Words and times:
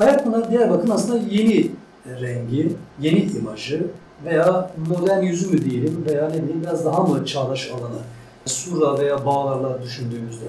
Kayakpınar 0.00 0.50
Diyarbakır'ın 0.50 0.90
aslında 0.90 1.18
yeni 1.30 1.70
rengi, 2.20 2.76
yeni 3.00 3.22
imajı 3.22 3.86
veya 4.24 4.70
modern 4.88 5.22
yüzü 5.22 5.50
mü 5.50 5.70
diyelim 5.70 6.04
veya 6.06 6.28
ne 6.28 6.42
bileyim 6.42 6.62
biraz 6.62 6.84
daha 6.84 7.02
mı 7.02 7.26
çağdaş 7.26 7.70
alanı 7.70 7.98
Sura 8.46 8.98
veya 8.98 9.26
bağlarla 9.26 9.82
düşündüğümüzde. 9.82 10.44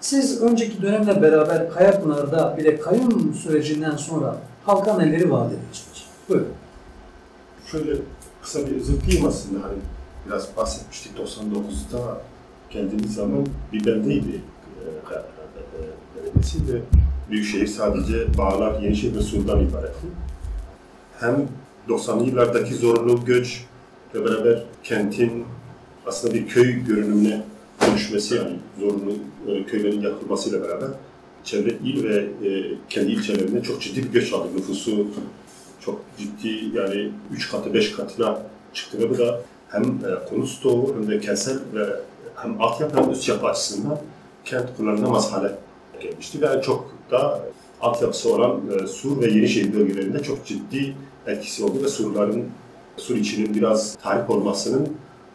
Siz 0.00 0.42
önceki 0.42 0.82
dönemle 0.82 1.22
beraber 1.22 1.70
Kayapınar'da 1.70 2.56
bir 2.58 2.64
de 2.64 2.78
kayyum 2.80 3.34
sürecinden 3.34 3.96
sonra 3.96 4.36
halka 4.64 4.98
neleri 4.98 5.30
vaat 5.30 5.52
ediyorsunuz? 5.52 6.06
Buyurun. 6.28 6.52
Şöyle 7.70 7.92
kısa 8.42 8.66
bir 8.66 8.76
özetleyeyim 8.76 9.26
aslında 9.28 9.64
hani 9.64 9.78
biraz 10.26 10.56
bahsetmiştik 10.56 11.12
99'da 11.18 12.20
geldiğimiz 12.70 13.14
zaman 13.14 13.46
bir 13.72 13.86
beldeydi 13.86 14.40
e, 14.80 14.84
Kayapınar'da 15.08 15.60
e, 15.60 15.80
belediyesi 16.16 16.72
ve 16.72 16.80
Büyükşehir 17.30 17.66
sadece 17.66 18.38
Bağlar, 18.38 18.80
Yenişehir 18.82 19.14
ve 19.14 19.22
Sur'dan 19.22 19.60
ibaretti. 19.60 20.06
Hem 21.20 21.48
90'lı 21.88 22.26
yıllardaki 22.26 22.74
zorunlu 22.74 23.24
göç 23.24 23.64
ve 24.14 24.24
beraber 24.24 24.62
kentin 24.84 25.44
aslında 26.06 26.34
bir 26.34 26.48
köy 26.48 26.84
görünümüne 26.84 27.42
dönüşmesi 27.86 28.34
yani 28.34 28.56
zorunlu 28.80 29.12
e, 29.48 29.66
köylerin 29.66 30.00
yakılmasıyla 30.00 30.62
beraber 30.62 30.88
çevre 31.44 31.70
il 31.84 32.04
ve 32.04 32.16
e, 32.16 32.74
kendi 32.88 33.12
ilçelerinde 33.12 33.62
çok 33.62 33.82
ciddi 33.82 34.02
bir 34.02 34.12
göç 34.12 34.32
aldı. 34.32 34.48
Nüfusu 34.56 35.06
çok 35.80 36.00
ciddi 36.18 36.76
yani 36.78 37.10
3 37.32 37.50
katı 37.50 37.74
5 37.74 37.92
katına 37.92 38.42
çıktı 38.74 38.98
ve 38.98 39.10
bu 39.10 39.18
da 39.18 39.40
hem 39.68 39.82
e, 40.42 40.46
stoğu 40.46 40.94
hem 40.94 41.10
de 41.10 41.20
kentsel 41.20 41.58
ve 41.74 41.86
hem 42.34 42.62
altyapı 42.62 43.02
hem 43.02 43.10
üst 43.10 43.28
yapı 43.28 43.46
açısından 43.46 43.98
kent 44.44 44.76
kullanılamaz 44.76 45.32
hale 45.32 45.52
gelmişti. 46.00 46.38
Yani 46.42 46.62
çok 46.62 46.97
da 47.10 47.40
altyapısı 47.80 48.34
olan 48.34 48.60
e, 48.70 48.86
Sur 48.86 49.20
ve 49.20 49.26
Yenişehir 49.26 49.74
bölgelerinde 49.74 50.22
çok 50.22 50.46
ciddi 50.46 50.94
etkisi 51.26 51.64
oldu 51.64 51.82
ve 51.84 51.88
Surların 51.88 52.44
Sur 52.96 53.16
içinin 53.16 53.54
biraz 53.54 53.96
tarih 53.96 54.30
olmasının 54.30 54.88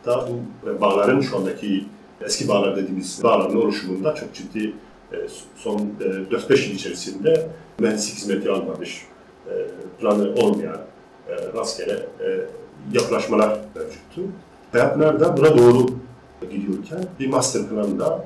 da 0.05 0.27
bu 0.29 0.69
e, 0.69 0.81
bağların 0.81 1.21
şu 1.21 1.37
andaki 1.37 1.85
eski 2.21 2.47
bağlar 2.47 2.75
dediğimiz 2.75 3.23
bağların 3.23 3.57
oluşumunda 3.57 4.15
çok 4.15 4.33
ciddi 4.33 4.73
e, 5.13 5.17
son 5.55 5.79
e, 5.79 6.03
4-5 6.03 6.69
yıl 6.69 6.75
içerisinde 6.75 7.49
mühendislik 7.79 8.17
hizmeti 8.17 8.51
almamış, 8.51 9.07
planı 9.99 10.33
olmayan 10.35 10.77
rastgele 11.55 12.05
yaklaşmalar 12.93 13.59
mevcuttu. 13.75 14.21
Hayatlar 14.71 15.19
da 15.19 15.37
buna 15.37 15.57
doğru 15.57 15.85
gidiyorken 16.51 17.05
bir 17.19 17.27
master 17.27 17.69
planında 17.69 18.25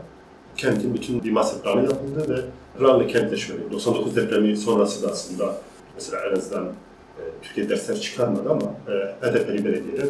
kentin 0.58 0.94
bütün 0.94 1.34
master 1.34 1.62
planı 1.62 1.84
yapıldı 1.84 2.30
ve 2.30 2.42
planlı 2.80 3.08
kentleşmeli. 3.08 3.72
99 3.72 4.16
depremi 4.16 4.58
sonrası 4.58 5.04
da 5.04 5.12
aslında 5.12 5.58
mesela 5.96 6.24
en 6.26 6.36
azından 6.36 6.66
e, 6.66 7.22
Türkiye 7.42 7.70
dersler 7.70 8.00
çıkarmadı 8.00 8.50
ama 8.50 8.74
e, 8.88 9.28
HDP'li 9.28 9.66
belediyeler 9.66 10.08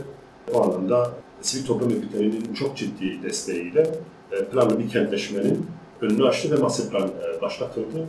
o 0.53 0.63
anlamda 0.63 1.11
sivil 1.41 1.65
toplum 1.65 1.91
örgütlerinin 1.91 2.53
çok 2.53 2.77
ciddi 2.77 3.23
desteğiyle 3.23 3.91
e, 4.31 4.45
planlı 4.45 4.79
bir 4.79 4.89
kentleşmenin 4.89 5.65
önünü 6.01 6.27
açtı 6.27 6.57
ve 6.57 6.61
master 6.61 6.89
plan 6.89 7.07
e, 7.07 7.41
başlatıldı. 7.41 8.07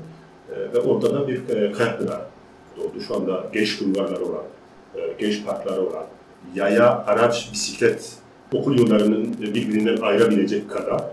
E, 0.50 0.72
ve 0.74 0.80
orada 0.80 1.14
da 1.14 1.28
bir 1.28 1.48
e, 1.48 1.72
kayaklığa 1.72 2.26
doğdu. 2.76 3.00
Şu 3.08 3.16
anda 3.16 3.44
genç 3.52 3.80
bulvarları 3.80 4.24
olan, 4.24 4.44
e, 4.96 5.00
genç 5.18 5.44
parkları 5.44 5.80
olan, 5.80 6.04
yaya, 6.54 7.04
araç, 7.06 7.48
bisiklet, 7.52 8.12
okul 8.52 8.78
yollarının 8.78 9.36
birbirinden 9.40 9.96
ayırabilecek 9.96 10.70
kadar 10.70 11.04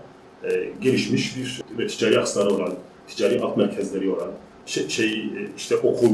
e, 0.50 0.68
gelişmiş 0.80 1.36
bir 1.36 1.62
ve 1.78 1.86
ticari 1.86 2.18
aksları 2.18 2.50
olan, 2.50 2.74
ticari 3.08 3.40
alt 3.40 3.56
merkezleri 3.56 4.10
olan, 4.10 4.30
şey, 4.66 4.88
şey 4.88 5.30
işte 5.56 5.76
okul, 5.76 6.10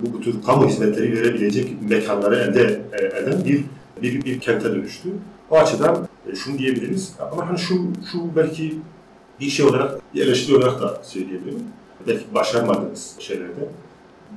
bu, 0.00 0.12
bu 0.12 0.20
tür 0.20 0.42
kamu 0.46 0.68
hizmetleri 0.68 1.12
verebilecek 1.12 1.82
mekanları 1.88 2.36
elde 2.36 2.80
e, 2.92 3.18
eden 3.18 3.44
bir, 3.44 3.64
bir, 4.02 4.24
bir 4.24 4.40
kente 4.40 4.70
dönüştü. 4.70 5.08
O 5.50 5.58
açıdan 5.58 6.08
e, 6.32 6.36
şunu 6.36 6.58
diyebiliriz. 6.58 7.12
Ama 7.32 7.48
hani 7.48 7.58
şu, 7.58 7.74
şu 8.12 8.36
belki 8.36 8.74
bir 9.40 9.50
şey 9.50 9.66
olarak, 9.66 10.14
bir 10.14 10.26
eleştiri 10.26 10.56
olarak 10.56 10.80
da 10.80 11.00
söyleyebilirim. 11.04 11.64
Belki 12.06 12.24
başarmadığınız 12.34 13.16
şeylerde. 13.18 13.68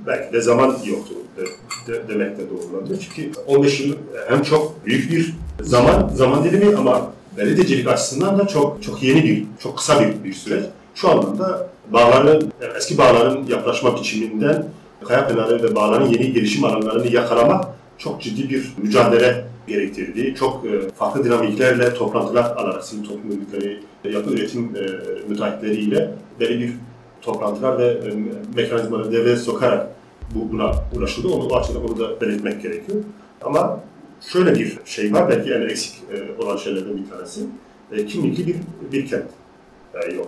Belki 0.07 0.33
de 0.33 0.41
zaman 0.41 0.77
yoktu 0.85 1.13
de, 1.37 1.45
de, 1.93 2.07
demek 2.07 2.37
de 2.37 2.49
doğru 2.49 2.77
olabilir. 2.77 3.09
Çünkü 3.15 3.39
15 3.47 3.79
yıl 3.79 3.95
hem 4.27 4.43
çok 4.43 4.85
büyük 4.85 5.11
bir 5.11 5.35
zaman, 5.61 6.07
zaman 6.15 6.43
dilimi 6.43 6.75
ama 6.75 7.11
belediyecilik 7.37 7.87
açısından 7.87 8.39
da 8.39 8.47
çok 8.47 8.83
çok 8.83 9.03
yeni 9.03 9.23
bir, 9.23 9.45
çok 9.59 9.77
kısa 9.77 10.01
bir, 10.01 10.23
bir 10.23 10.33
süreç. 10.33 10.65
Şu 10.95 11.09
anlamda 11.09 11.69
bağların, 11.91 12.51
eski 12.77 12.97
bağların 12.97 13.45
yaklaşma 13.49 13.95
biçiminden 13.95 14.65
Kayapınar'ı 15.07 15.63
ve 15.63 15.75
bağların 15.75 16.05
yeni 16.05 16.33
gelişim 16.33 16.63
alanlarını 16.63 17.07
yakalamak 17.07 17.65
çok 17.97 18.21
ciddi 18.21 18.49
bir 18.49 18.73
mücadele 18.77 19.45
gerektirdiği, 19.67 20.35
çok 20.35 20.65
e, 20.65 20.89
farklı 20.89 21.23
dinamiklerle 21.23 21.93
toplantılar 21.93 22.43
alarak 22.43 22.83
sivil 22.83 23.03
toplum 23.03 23.31
örgütleri, 23.31 23.79
yapı 24.03 24.29
üretim 24.29 24.75
e, 24.75 24.81
müteahhitleriyle 25.29 26.11
belli 26.39 26.59
bir 26.59 26.73
toplantılar 27.21 27.79
ve 27.79 27.85
e, 27.85 28.13
mekanizmaları 28.55 29.11
devreye 29.11 29.35
sokarak 29.35 29.87
bu, 30.35 30.51
buna 30.51 30.71
ulaşıldı. 30.97 31.27
Onu 31.27 31.47
o 31.47 31.55
açıdan 31.55 31.85
onu 31.85 31.99
da 31.99 32.21
belirtmek 32.21 32.61
gerekiyor. 32.61 33.03
Ama 33.41 33.79
şöyle 34.21 34.59
bir 34.59 34.79
şey 34.85 35.13
var, 35.13 35.29
belki 35.29 35.53
en 35.53 35.61
eksik 35.61 35.95
olan 36.39 36.57
şeylerden 36.57 36.97
bir 36.97 37.09
tanesi. 37.09 37.41
Kimlikli 38.07 38.47
bir, 38.47 38.55
bir 38.91 39.07
kent 39.07 39.25
yok. 40.15 40.27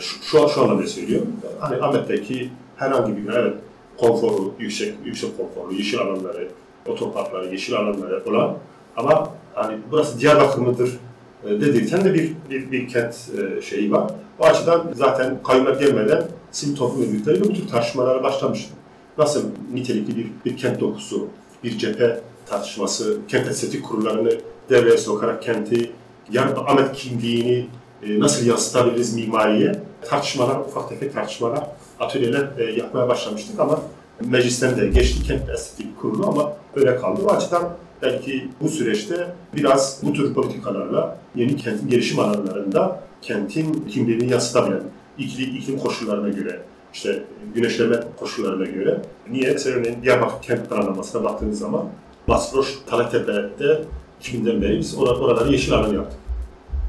Şu, 0.00 0.22
şu, 0.22 0.42
an, 0.42 0.48
şu 0.48 0.62
anlamda 0.62 0.86
söylüyorum. 0.86 1.32
Hani 1.60 1.82
Ahmet'teki 1.82 2.50
herhangi 2.76 3.16
bir 3.16 3.32
evet, 3.32 3.54
konforu, 3.96 4.54
yüksek, 4.58 4.94
yüksek 5.04 5.36
konforlu, 5.36 5.74
yeşil 5.74 5.98
alanları, 5.98 6.48
otoparkları, 6.86 7.48
yeşil 7.48 7.76
alanları 7.76 8.24
olan 8.26 8.56
ama 8.96 9.34
hani 9.54 9.78
burası 9.90 10.20
Diyarbakır 10.20 10.60
mıdır 10.60 10.98
e, 11.44 11.60
de 11.60 12.14
bir, 12.14 12.32
bir, 12.50 12.72
bir 12.72 12.88
kent 12.88 13.14
e, 13.14 13.62
şeyi 13.62 13.92
var. 13.92 14.10
O 14.38 14.44
açıdan 14.44 14.92
zaten 14.94 15.42
kayyumlar 15.42 15.80
gelmeden 15.80 16.24
sivil 16.50 16.76
toplum 16.76 17.02
örgütleriyle 17.02 17.44
bu 17.44 17.52
tür 17.52 17.68
tartışmalara 17.68 18.22
başlamıştı. 18.22 18.74
Nasıl 19.18 19.44
nitelikli 19.72 20.16
bir, 20.16 20.26
bir 20.44 20.56
kent 20.56 20.80
dokusu, 20.80 21.28
bir 21.64 21.78
cephe 21.78 22.20
tartışması, 22.50 23.18
kent 23.28 23.48
estetik 23.48 23.84
kurullarını 23.84 24.30
devreye 24.70 24.96
sokarak 24.98 25.42
kenti, 25.42 25.92
yani 26.32 26.50
Ahmet 26.66 26.92
kimliğini 26.92 27.66
e, 28.02 28.20
nasıl 28.20 28.46
yansıtabiliriz 28.46 29.14
mimariye 29.14 29.72
tartışmalar, 30.08 30.60
ufak 30.60 30.88
tefek 30.88 31.14
tartışmalar, 31.14 31.66
atölyeler 32.00 32.48
e, 32.58 32.64
yapmaya 32.64 33.08
başlamıştık 33.08 33.60
ama 33.60 33.80
meclisten 34.24 34.76
de 34.76 34.86
geçti 34.86 35.22
kent 35.22 35.48
estetik 35.50 36.00
kurulu 36.00 36.26
ama 36.26 36.52
öyle 36.74 36.96
kaldı. 36.96 37.20
O 37.24 37.30
açıdan 37.30 37.76
belki 38.02 38.48
bu 38.60 38.68
süreçte 38.68 39.26
biraz 39.56 40.00
bu 40.02 40.12
tür 40.12 40.34
politikalarla 40.34 41.18
yeni 41.34 41.56
kentin 41.56 41.88
gelişim 41.88 42.18
alanlarında 42.18 43.00
kentin 43.22 43.88
kimliğini 43.90 44.32
yansıtabilen 44.32 44.82
iklim, 45.18 45.56
iklim 45.56 45.78
koşullarına 45.78 46.28
göre 46.28 46.62
işte 46.94 47.22
güneşleme 47.54 47.96
koşullarına 48.16 48.64
göre 48.64 49.02
niye? 49.30 49.52
Mesela 49.52 49.76
örneğin 49.76 50.02
Diyarbakır 50.02 50.42
kent 50.42 50.70
planlamasına 50.70 51.24
baktığınız 51.24 51.58
zaman 51.58 51.84
Basroş, 52.28 52.78
Talaktepe'de 52.86 53.84
2000'den 54.22 54.62
beri 54.62 54.78
biz 54.78 54.98
oraları 54.98 55.52
yeşil 55.52 55.72
alan 55.72 55.94
yaptık. 55.94 56.18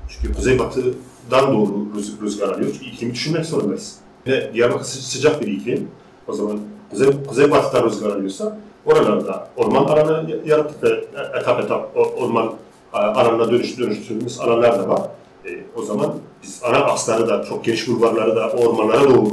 Çünkü 0.10 0.34
kuzeybatıdan 0.34 1.54
doğru 1.54 1.88
rüzgar 2.22 2.48
alıyor. 2.50 2.70
Çünkü 2.74 2.86
iklimi 2.86 3.14
düşünmek 3.14 3.46
zorundayız. 3.46 3.96
Ve 4.28 4.54
Diyarbakır 4.54 4.84
sıcak 4.84 5.42
bir 5.42 5.48
iklim. 5.48 5.88
O 6.28 6.34
zaman 6.34 6.60
kuzey, 6.90 7.08
kuzeybatıdan 7.28 7.86
rüzgar 7.86 8.10
alıyorsa 8.10 8.58
oralarda 8.86 9.48
orman 9.58 9.84
alanı 9.84 10.40
yarattık 10.46 10.84
ve 10.84 11.06
etap 11.40 11.64
etap 11.64 11.98
orman 12.18 12.54
alanına 12.94 13.52
dönüş, 13.52 13.80
dönüştürdüğümüz 13.80 14.40
alanlar 14.40 14.80
da 14.80 14.90
var. 14.90 15.02
E, 15.46 15.50
o 15.76 15.82
zaman 15.82 16.14
biz 16.44 16.62
ana 16.64 16.78
aksları 16.78 17.30
da 17.30 17.44
çok 17.44 17.66
geniş 17.66 17.88
bulvarları 17.88 18.36
da 18.36 18.52
ormanlara 18.52 19.04
doğru 19.04 19.30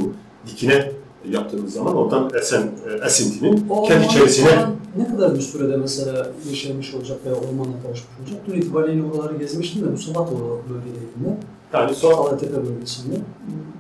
dikine 0.47 0.93
yaptığımız 1.31 1.75
zaman 1.75 1.97
oradan 1.97 2.31
esen 2.41 2.63
e, 2.63 3.07
esintinin 3.07 3.67
o 3.71 3.83
kendi 3.83 4.07
içerisine 4.07 4.67
ne 4.97 5.09
kadar 5.09 5.35
bir 5.35 5.41
sürede 5.41 5.77
mesela 5.77 6.31
yaşamış 6.51 6.95
olacak 6.95 7.19
veya 7.25 7.35
ormanla 7.35 7.83
karışmış 7.83 8.21
olacak? 8.21 8.41
Dün 8.47 8.53
itibariyle 8.53 9.03
oraları 9.03 9.37
gezmiştim 9.37 9.87
de 9.87 9.93
bu 9.93 9.99
sabah 9.99 10.33
o 10.33 10.61
bölgedeydim 10.71 11.39
Yani 11.73 11.95
son 11.95 12.13
Alatepe 12.13 12.57
bölgesinde. 12.67 13.15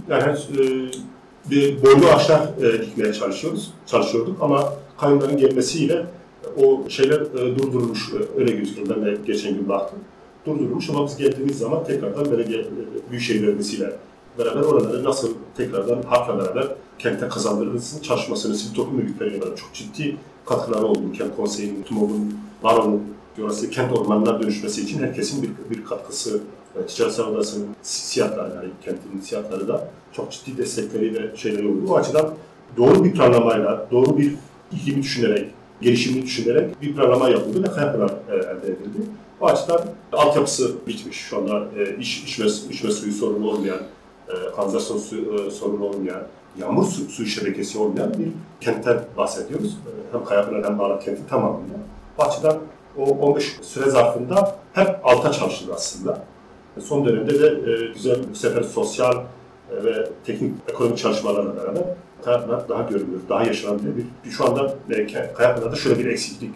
Yani 0.08 0.38
e, 0.38 0.90
bir 1.50 1.82
boylu 1.82 2.06
ağaçlar 2.06 2.48
e, 2.62 2.86
dikmeye 2.86 3.12
çalışıyoruz, 3.12 3.72
çalışıyorduk 3.86 4.42
ama 4.42 4.72
kayyumların 4.98 5.36
gelmesiyle 5.36 6.06
o 6.64 6.88
şeyler 6.88 7.20
e, 7.20 7.58
durdurulmuş, 7.58 8.12
e, 8.12 8.40
öyle 8.40 8.52
gözüküyor. 8.52 8.88
Ben 8.96 9.04
de 9.04 9.18
geçen 9.26 9.54
gün 9.54 9.68
baktım. 9.68 9.98
Durdurulmuş 10.46 10.90
ama 10.90 11.06
biz 11.06 11.16
geldiğimiz 11.16 11.58
zaman 11.58 11.84
tekrardan 11.84 12.32
belediye, 12.32 12.60
e, 12.60 13.10
büyükşehir 13.10 13.42
belediyesiyle 13.42 13.92
beraber 14.38 14.60
oraları 14.60 15.04
nasıl 15.04 15.28
tekrardan 15.56 16.02
halkla 16.02 16.38
beraber 16.38 16.68
kente 16.98 17.28
kazandırılmasını 17.28 18.02
çalışmasını 18.02 18.54
sivil 18.54 18.74
toplum 18.74 19.00
örgütleriyle 19.00 19.40
çok 19.40 19.74
ciddi 19.74 20.16
katkıları 20.48 20.86
oldu. 20.86 21.12
Kent 21.18 21.36
Konseyi'nin, 21.36 21.82
TUMOV'un, 21.82 22.34
BARO'nun, 22.64 23.02
orası 23.42 23.70
kent 23.70 23.92
ormanına 23.92 24.42
dönüşmesi 24.42 24.82
için 24.82 25.02
herkesin 25.02 25.42
bir, 25.42 25.76
bir 25.76 25.84
katkısı 25.84 26.40
Ticaret 26.88 27.20
Odası'nın 27.20 27.68
siyahları, 27.82 28.54
yani 28.54 28.68
kentin 28.84 29.20
siyahları 29.20 29.68
da 29.68 29.90
çok 30.12 30.32
ciddi 30.32 30.58
destekleri 30.58 31.14
ve 31.14 31.36
şeyleri 31.36 31.68
oldu. 31.68 31.92
O 31.92 31.96
açıdan 31.96 32.34
doğru 32.76 33.04
bir 33.04 33.12
planlamayla, 33.12 33.86
doğru 33.90 34.18
bir 34.18 34.34
iklimi 34.72 35.02
düşünerek, 35.02 35.50
gelişimini 35.80 36.22
düşünerek 36.22 36.82
bir 36.82 36.94
planlama 36.94 37.28
yapıldı 37.28 37.62
ve 37.62 37.72
Kayapınar 37.72 38.10
e, 38.10 38.34
elde 38.34 38.66
edildi. 38.66 38.98
Bu 39.40 39.46
açıdan 39.46 39.84
altyapısı 40.12 40.74
bitmiş. 40.86 41.16
Şu 41.16 41.36
anda 41.36 41.66
iç, 41.98 42.22
içme, 42.26 42.46
içme 42.70 42.90
suyu 42.90 43.12
sorunu 43.12 43.48
olmayan, 43.48 43.80
e, 44.28 44.32
kanalizasyon 44.56 44.98
suyu 44.98 45.34
e, 45.34 45.50
sorunu 45.50 45.84
olmayan, 45.84 46.22
yağmur 46.60 46.84
su, 46.84 47.08
suyu 47.08 47.28
şebekesi 47.28 47.78
olmayan 47.78 48.14
bir 48.18 48.28
kentten 48.60 49.00
bahsediyoruz. 49.16 49.72
E, 49.72 50.16
hem 50.16 50.24
Kayapınar 50.24 50.64
hem 50.64 50.78
Bağlat 50.78 51.04
kenti 51.04 51.26
tamamıyla. 51.28 51.76
Bu 52.18 52.22
açıdan 52.22 52.58
o 52.98 53.02
15 53.02 53.58
süre 53.62 53.90
zarfında 53.90 54.56
hep 54.72 54.88
alta 55.04 55.32
çalışıldı 55.32 55.72
aslında. 55.74 56.24
Son 56.80 57.04
dönemde 57.04 57.40
de 57.40 57.46
e, 57.46 57.92
güzel 57.92 58.18
bu 58.30 58.34
sefer 58.34 58.62
sosyal 58.62 59.14
e, 59.14 59.84
ve 59.84 60.08
teknik 60.26 60.54
ekonomik 60.68 60.98
çalışmalarla 60.98 61.56
beraber 61.56 61.82
Kayapınar 62.24 62.68
daha 62.68 62.82
görünür, 62.82 63.20
daha 63.28 63.44
yaşanabilir 63.44 64.04
bir, 64.24 64.30
şu 64.30 64.46
anda 64.46 64.74
e, 64.90 65.06
Kayapınar'da 65.34 65.76
şöyle 65.76 65.98
bir 65.98 66.06
eksiklik 66.06 66.54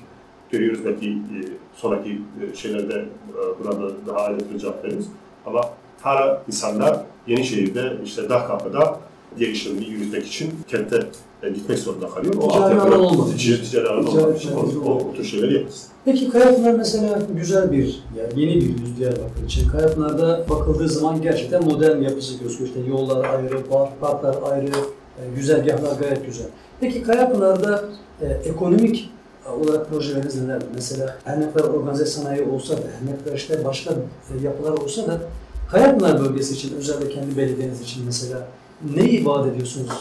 görüyoruz 0.51 0.85
belki 0.85 1.11
e, 1.11 1.39
sonraki 1.75 2.23
şeylerde 2.55 2.95
e, 2.95 3.65
buna 3.65 3.83
da 3.83 3.91
daha 4.07 4.19
ayrıntılı 4.19 4.59
cevap 4.59 4.85
veririz. 4.85 5.07
Ama 5.47 5.61
hala 6.03 6.43
insanlar 6.49 7.01
Yenişehir'de 7.27 7.97
işte 8.05 8.29
Dahkapı'da 8.29 8.99
diğer 9.39 9.49
işlerini 9.49 9.85
yürütmek 9.85 10.27
için 10.27 10.51
kente 10.69 11.07
e, 11.43 11.51
gitmek 11.51 11.79
zorunda 11.79 12.09
kalıyor. 12.09 12.35
O 12.35 12.49
Ticari 12.49 12.81
alan 12.81 13.01
olmadığı 13.01 13.35
için. 13.35 13.65
Ticari, 13.65 13.89
alan 13.89 14.07
olmadığı 14.07 14.37
için 14.37 14.51
o, 14.53 14.91
o, 14.91 15.13
tür 15.15 15.25
şeyleri 15.25 15.53
yapıyoruz. 15.53 15.83
Peki 16.05 16.31
Kayapınar 16.31 16.75
mesela 16.75 17.19
güzel 17.37 17.73
bir, 17.73 18.03
yani 18.19 18.41
yeni 18.41 18.55
bir 18.55 18.69
yüz 18.69 18.97
Diyarbakır 18.99 19.45
için. 19.47 19.69
Kayapınar'da 19.69 20.45
bakıldığı 20.51 20.89
zaman 20.89 21.23
gerçekten 21.23 21.65
modern 21.65 22.03
yapısı 22.03 22.39
gözüküyor. 22.39 22.69
İşte 22.69 22.81
yollar 22.91 23.25
ayrı, 23.25 23.67
park, 23.67 24.01
parklar 24.01 24.53
ayrı, 24.53 24.67
e, 24.67 25.23
güzergahlar 25.37 25.99
gayet 25.99 26.27
güzel. 26.27 26.47
Peki 26.81 27.03
Kayapınar'da 27.03 27.85
e, 28.21 28.27
ekonomik 28.27 29.11
olarak 29.61 29.91
projeleriniz 29.91 30.43
neler? 30.43 30.63
Mesela 30.75 31.19
her 31.25 31.41
ne 31.41 31.53
kadar 31.53 31.69
organize 31.69 32.07
sanayi 32.07 32.43
olsa 32.43 32.77
da, 32.77 32.81
her 32.81 33.13
ne 33.13 33.19
kadar 33.25 33.37
işte 33.37 33.65
başka 33.65 33.91
e, 33.91 34.45
yapılar 34.45 34.73
olsa 34.73 35.07
da 35.07 35.21
Kayapınar 35.71 36.21
bölgesi 36.21 36.55
için, 36.55 36.77
özellikle 36.77 37.09
kendi 37.09 37.37
belediyeniz 37.37 37.81
için 37.81 38.05
mesela 38.07 38.49
neyi 38.97 39.27
vaat 39.27 39.47
ediyorsunuz? 39.47 39.93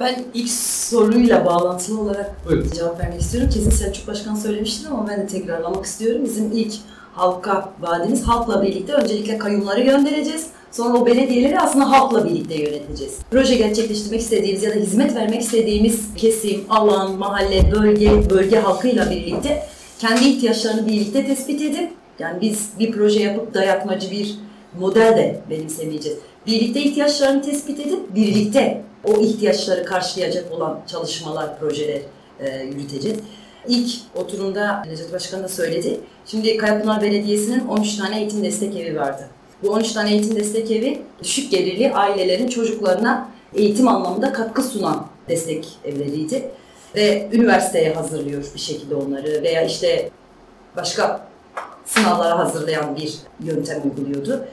Ben 0.00 0.24
ilk 0.34 0.50
soruyla 0.50 1.44
bağlantılı 1.46 2.00
olarak 2.00 2.46
Buyurun. 2.48 2.70
cevap 2.76 3.00
vermek 3.00 3.20
istiyorum. 3.20 3.50
Kesin 3.54 3.70
Selçuk 3.70 4.06
Başkan 4.08 4.34
söylemiştir 4.34 4.86
ama 4.90 5.08
ben 5.08 5.20
de 5.20 5.26
tekrarlamak 5.26 5.84
istiyorum. 5.84 6.24
Bizim 6.24 6.52
ilk 6.52 6.72
halka 7.14 7.72
vaadimiz 7.80 8.22
halkla 8.22 8.62
birlikte 8.62 8.92
öncelikle 8.92 9.38
kayyumları 9.38 9.80
göndereceğiz. 9.80 10.46
Sonra 10.70 10.98
o 10.98 11.06
belediyeleri 11.06 11.60
aslında 11.60 11.90
halkla 11.90 12.24
birlikte 12.24 12.54
yöneteceğiz. 12.54 13.14
Proje 13.30 13.56
gerçekleştirmek 13.56 14.20
istediğimiz 14.20 14.62
ya 14.62 14.70
da 14.70 14.74
hizmet 14.74 15.14
vermek 15.14 15.42
istediğimiz 15.42 16.00
kesim, 16.16 16.64
alan, 16.70 17.12
mahalle, 17.18 17.72
bölge, 17.72 18.30
bölge 18.30 18.58
halkıyla 18.58 19.10
birlikte 19.10 19.66
kendi 19.98 20.24
ihtiyaçlarını 20.24 20.86
birlikte 20.86 21.26
tespit 21.26 21.62
edip 21.62 21.90
yani 22.18 22.40
biz 22.40 22.68
bir 22.78 22.92
proje 22.92 23.20
yapıp 23.20 23.54
dayatmacı 23.54 24.10
bir 24.10 24.38
model 24.80 25.16
de 25.16 25.40
benimsemeyeceğiz. 25.50 26.18
Birlikte 26.46 26.80
ihtiyaçlarını 26.80 27.42
tespit 27.42 27.80
edip 27.80 28.14
birlikte 28.14 28.82
o 29.04 29.20
ihtiyaçları 29.20 29.84
karşılayacak 29.84 30.52
olan 30.52 30.80
çalışmalar, 30.86 31.58
projeler 31.58 32.00
e, 32.40 32.62
yürüteceğiz. 32.62 33.18
İlk 33.68 33.90
oturumda 34.14 34.82
Necdet 34.86 35.12
Başkan 35.12 35.42
da 35.42 35.48
söyledi. 35.48 36.00
Şimdi 36.26 36.56
Kayapınar 36.56 37.02
Belediyesi'nin 37.02 37.68
13 37.68 37.96
tane 37.96 38.18
eğitim 38.18 38.44
destek 38.44 38.76
evi 38.76 38.96
vardı. 38.96 39.28
Bu 39.62 39.70
13 39.70 39.92
tane 39.92 40.10
eğitim 40.10 40.36
destek 40.36 40.70
evi 40.70 41.02
düşük 41.22 41.50
gelirli 41.50 41.92
ailelerin 41.92 42.48
çocuklarına 42.48 43.28
eğitim 43.54 43.88
anlamında 43.88 44.32
katkı 44.32 44.62
sunan 44.62 45.06
destek 45.28 45.68
evleriydi. 45.84 46.50
Ve 46.94 47.28
üniversiteye 47.32 47.92
hazırlıyor 47.92 48.44
bir 48.54 48.60
şekilde 48.60 48.94
onları 48.94 49.42
veya 49.42 49.62
işte 49.62 50.10
başka 50.76 51.28
sınavlara 51.84 52.38
hazırlayan 52.38 52.96
bir 52.96 53.14
yöntem 53.44 53.82
uyguluyordu. 53.84 54.46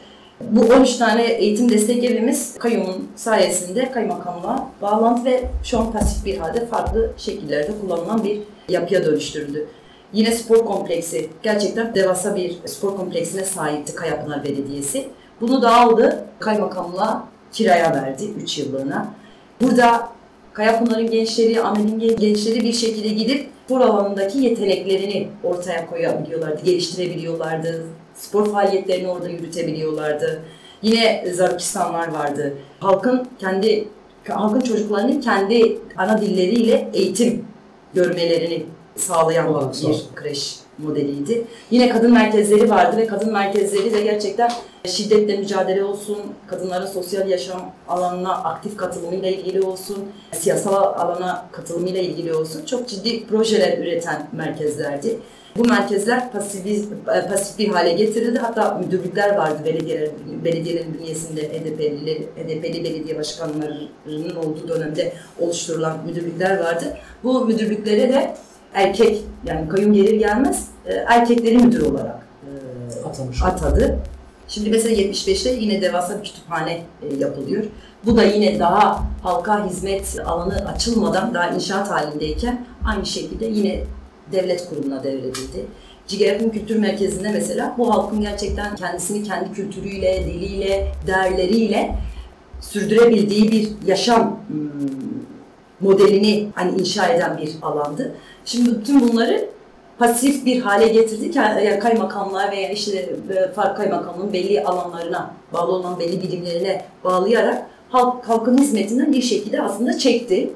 Bu 0.51 0.61
13 0.61 0.95
tane 0.95 1.23
eğitim 1.23 1.69
destek 1.69 2.03
evimiz 2.03 2.57
kayyumun 2.59 3.07
sayesinde 3.15 3.91
kaymakamlığa 3.91 4.67
bağlantı 4.81 5.25
ve 5.25 5.43
şu 5.63 5.79
an 5.79 5.91
pasif 5.91 6.25
bir 6.25 6.37
halde 6.37 6.65
farklı 6.65 7.11
şekillerde 7.17 7.71
kullanılan 7.81 8.23
bir 8.23 8.39
yapıya 8.69 9.05
dönüştürüldü. 9.05 9.67
Yine 10.13 10.31
spor 10.31 10.65
kompleksi, 10.65 11.29
gerçekten 11.43 11.95
devasa 11.95 12.35
bir 12.35 12.55
spor 12.65 12.95
kompleksine 12.97 13.43
sahipti 13.43 13.95
Kayapınar 13.95 14.43
Belediyesi. 14.43 15.07
Bunu 15.41 15.61
da 15.61 15.75
aldı, 15.75 16.25
kaymakamlığa 16.39 17.27
kiraya 17.51 17.93
verdi 17.93 18.23
3 18.43 18.57
yıllığına. 18.57 19.07
Burada 19.61 20.09
Kayapınar'ın 20.53 21.11
gençleri, 21.11 21.61
Ahmet'in 21.61 21.99
gen- 21.99 22.15
gençleri 22.15 22.61
bir 22.63 22.73
şekilde 22.73 23.07
gidip 23.07 23.49
spor 23.65 23.81
alanındaki 23.81 24.39
yeteneklerini 24.39 25.27
ortaya 25.43 25.85
koyabiliyorlardı, 25.89 26.63
geliştirebiliyorlardı. 26.63 27.85
Spor 28.15 28.51
faaliyetlerini 28.51 29.07
orada 29.07 29.29
yürütebiliyorlardı. 29.29 30.41
Yine 30.81 31.25
Zarukistanlar 31.33 32.07
vardı. 32.07 32.53
Halkın 32.79 33.27
kendi 33.39 33.87
halkın 34.29 34.59
çocuklarının 34.61 35.21
kendi 35.21 35.77
ana 35.97 36.21
dilleriyle 36.21 36.89
eğitim 36.93 37.45
görmelerini 37.93 38.65
sağlayan 38.95 39.71
sağ- 39.71 39.89
bir 39.89 40.03
kreş 40.15 40.55
modeliydi. 40.77 41.43
Yine 41.71 41.89
kadın 41.89 42.13
merkezleri 42.13 42.69
vardı 42.69 42.97
ve 42.97 43.07
kadın 43.07 43.33
merkezleri 43.33 43.93
de 43.93 44.01
gerçekten 44.01 44.51
şiddetle 44.85 45.37
mücadele 45.37 45.83
olsun, 45.83 46.17
kadınların 46.47 46.85
sosyal 46.87 47.29
yaşam 47.29 47.71
alanına 47.87 48.33
aktif 48.43 48.77
katılımıyla 48.77 49.29
ilgili 49.29 49.61
olsun, 49.61 49.97
siyasal 50.31 50.73
alana 50.73 51.45
katılımıyla 51.51 52.01
ilgili 52.01 52.33
olsun 52.33 52.65
çok 52.65 52.87
ciddi 52.89 53.27
projeler 53.27 53.77
üreten 53.77 54.27
merkezlerdi. 54.31 55.17
Bu 55.57 55.63
merkezler 55.67 56.31
pasif, 56.31 56.65
bir- 56.65 56.85
pasif 57.29 57.57
bir 57.59 57.67
hale 57.69 57.93
getirildi. 57.93 58.39
Hatta 58.39 58.73
müdürlükler 58.85 59.35
vardı 59.35 59.57
belediyeler, 59.65 60.09
belediyelerin 60.45 60.93
bünyesinde 60.93 61.41
HDP'li, 61.41 62.27
HDP'li 62.35 62.83
belediye 62.83 63.17
başkanlarının 63.19 64.35
olduğu 64.35 64.67
dönemde 64.67 65.13
oluşturulan 65.39 65.97
müdürlükler 66.05 66.59
vardı. 66.59 66.97
Bu 67.23 67.45
müdürlüklere 67.45 68.13
de 68.13 68.35
erkek 68.73 69.21
yani 69.45 69.69
kayyum 69.69 69.93
gelir 69.93 70.13
gelmez 70.19 70.67
e, 70.85 70.93
erkekleri 70.93 71.57
müdür 71.57 71.81
olarak 71.91 72.19
e, 72.43 73.07
Atamış. 73.09 73.43
atadı. 73.43 73.99
Şimdi 74.47 74.69
mesela 74.69 74.95
75'te 74.95 75.49
yine 75.49 75.81
devasa 75.81 76.19
bir 76.19 76.23
kütüphane 76.23 76.81
e, 77.01 77.15
yapılıyor. 77.19 77.63
Bu 78.05 78.17
da 78.17 78.23
yine 78.23 78.59
daha 78.59 79.03
halka 79.23 79.65
hizmet 79.69 80.17
alanı 80.25 80.55
açılmadan 80.75 81.33
daha 81.33 81.49
inşaat 81.49 81.91
halindeyken 81.91 82.65
aynı 82.87 83.05
şekilde 83.05 83.45
yine 83.45 83.83
devlet 84.33 84.69
kurumuna 84.69 85.03
devredildi. 85.03 85.65
Cigerap'ın 86.07 86.49
Kültür 86.49 86.75
Merkezi'nde 86.75 87.31
mesela 87.31 87.75
bu 87.77 87.93
halkın 87.93 88.21
gerçekten 88.21 88.75
kendisini 88.75 89.23
kendi 89.23 89.53
kültürüyle, 89.53 90.25
diliyle, 90.25 90.91
değerleriyle 91.07 91.95
sürdürebildiği 92.61 93.51
bir 93.51 93.87
yaşam 93.87 94.39
hmm, 94.47 94.59
modelini 95.79 96.47
hani 96.55 96.79
inşa 96.79 97.07
eden 97.07 97.37
bir 97.37 97.51
alandı. 97.61 98.15
Şimdi 98.45 98.79
bütün 98.79 99.01
bunları 99.01 99.49
pasif 99.99 100.45
bir 100.45 100.61
hale 100.61 100.87
getirdik. 100.87 101.35
Yani 101.35 101.79
kaymakamlığa 101.79 102.51
veya 102.51 102.69
işte 102.69 102.97
e, 102.97 103.51
fark 103.55 103.77
kaymakamlığın 103.77 104.33
belli 104.33 104.63
alanlarına 104.63 105.33
bağlı 105.53 105.71
olan 105.71 105.99
belli 105.99 106.21
bilimlerine 106.21 106.85
bağlayarak 107.03 107.67
halk, 107.89 108.29
halkın 108.29 108.57
hizmetinden 108.57 109.13
bir 109.13 109.21
şekilde 109.21 109.61
aslında 109.61 109.97
çekti. 109.97 110.49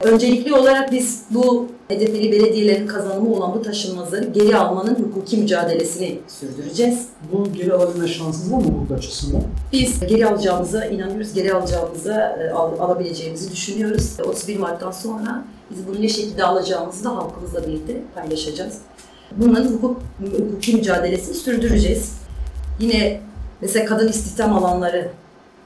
Öncelikli 0.00 0.54
olarak 0.54 0.92
biz 0.92 1.22
bu 1.30 1.68
hedefli 1.92 2.32
belediyelerin 2.32 2.86
kazanımı 2.86 3.34
olan 3.36 3.54
bu 3.54 3.62
taşınmazları 3.62 4.24
geri 4.24 4.56
almanın 4.56 4.94
hukuki 4.94 5.36
mücadelesini 5.36 6.18
sürdüreceğiz. 6.28 7.06
Bu 7.32 7.52
geri 7.52 7.72
alabilme 7.72 8.08
şansınız 8.08 8.52
var 8.52 8.58
mı 8.58 8.64
hukuk 8.64 8.98
açısından? 8.98 9.42
Biz 9.72 10.00
geri 10.00 10.26
alacağımıza 10.26 10.84
inanıyoruz, 10.84 11.32
geri 11.34 11.54
alacağımıza, 11.54 12.36
e, 12.40 12.50
al- 12.50 12.78
alabileceğimizi 12.78 13.52
düşünüyoruz. 13.52 14.16
31 14.24 14.56
Mart'tan 14.58 14.90
sonra 14.90 15.44
biz 15.70 15.86
bunu 15.86 16.02
ne 16.02 16.08
şekilde 16.08 16.44
alacağımızı 16.44 17.04
da 17.04 17.16
halkımızla 17.16 17.66
birlikte 17.66 17.96
paylaşacağız. 18.14 18.74
Bunların 19.36 19.72
hukuk, 19.72 20.00
hukuki 20.38 20.76
mücadelesini 20.76 21.34
sürdüreceğiz. 21.34 22.12
Yine 22.80 23.20
mesela 23.60 23.86
kadın 23.86 24.08
istihdam 24.08 24.56
alanları, 24.56 25.08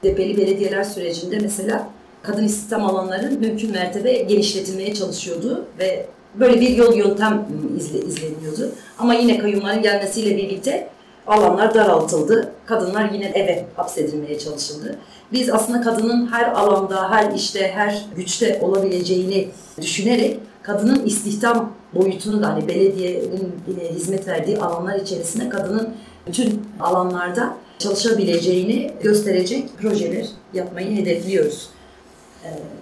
depeli 0.03 0.37
belediyeler 0.37 0.83
sürecinde 0.83 1.39
mesela 1.39 1.89
kadın 2.23 2.43
istihdam 2.43 2.85
alanları 2.85 3.31
mümkün 3.31 3.71
mertebe 3.71 4.13
genişletilmeye 4.13 4.93
çalışıyordu 4.93 5.65
ve 5.79 6.05
böyle 6.35 6.61
bir 6.61 6.69
yol 6.69 6.93
yöntem 6.93 7.45
izle, 7.77 7.99
izleniyordu. 7.99 8.71
Ama 8.99 9.13
yine 9.13 9.37
kayyumların 9.37 9.81
gelmesiyle 9.81 10.37
birlikte 10.37 10.89
alanlar 11.27 11.73
daraltıldı. 11.73 12.51
Kadınlar 12.65 13.09
yine 13.09 13.25
eve 13.25 13.65
hapsedilmeye 13.75 14.39
çalışıldı. 14.39 14.95
Biz 15.31 15.49
aslında 15.49 15.81
kadının 15.81 16.27
her 16.31 16.51
alanda, 16.51 17.11
her 17.11 17.31
işte, 17.31 17.71
her 17.75 18.05
güçte 18.15 18.59
olabileceğini 18.61 19.47
düşünerek 19.81 20.39
kadının 20.63 21.05
istihdam 21.05 21.73
boyutunu 21.93 22.41
da 22.43 22.49
hani 22.49 22.67
belediyenin 22.67 23.55
e, 23.81 23.93
hizmet 23.93 24.27
verdiği 24.27 24.57
alanlar 24.57 24.95
içerisinde 24.95 25.49
kadının 25.49 25.89
bütün 26.27 26.61
alanlarda 26.79 27.53
çalışabileceğini 27.79 28.91
gösterecek 29.03 29.69
projeler 29.81 30.25
yapmayı 30.53 30.97
hedefliyoruz. 30.97 31.69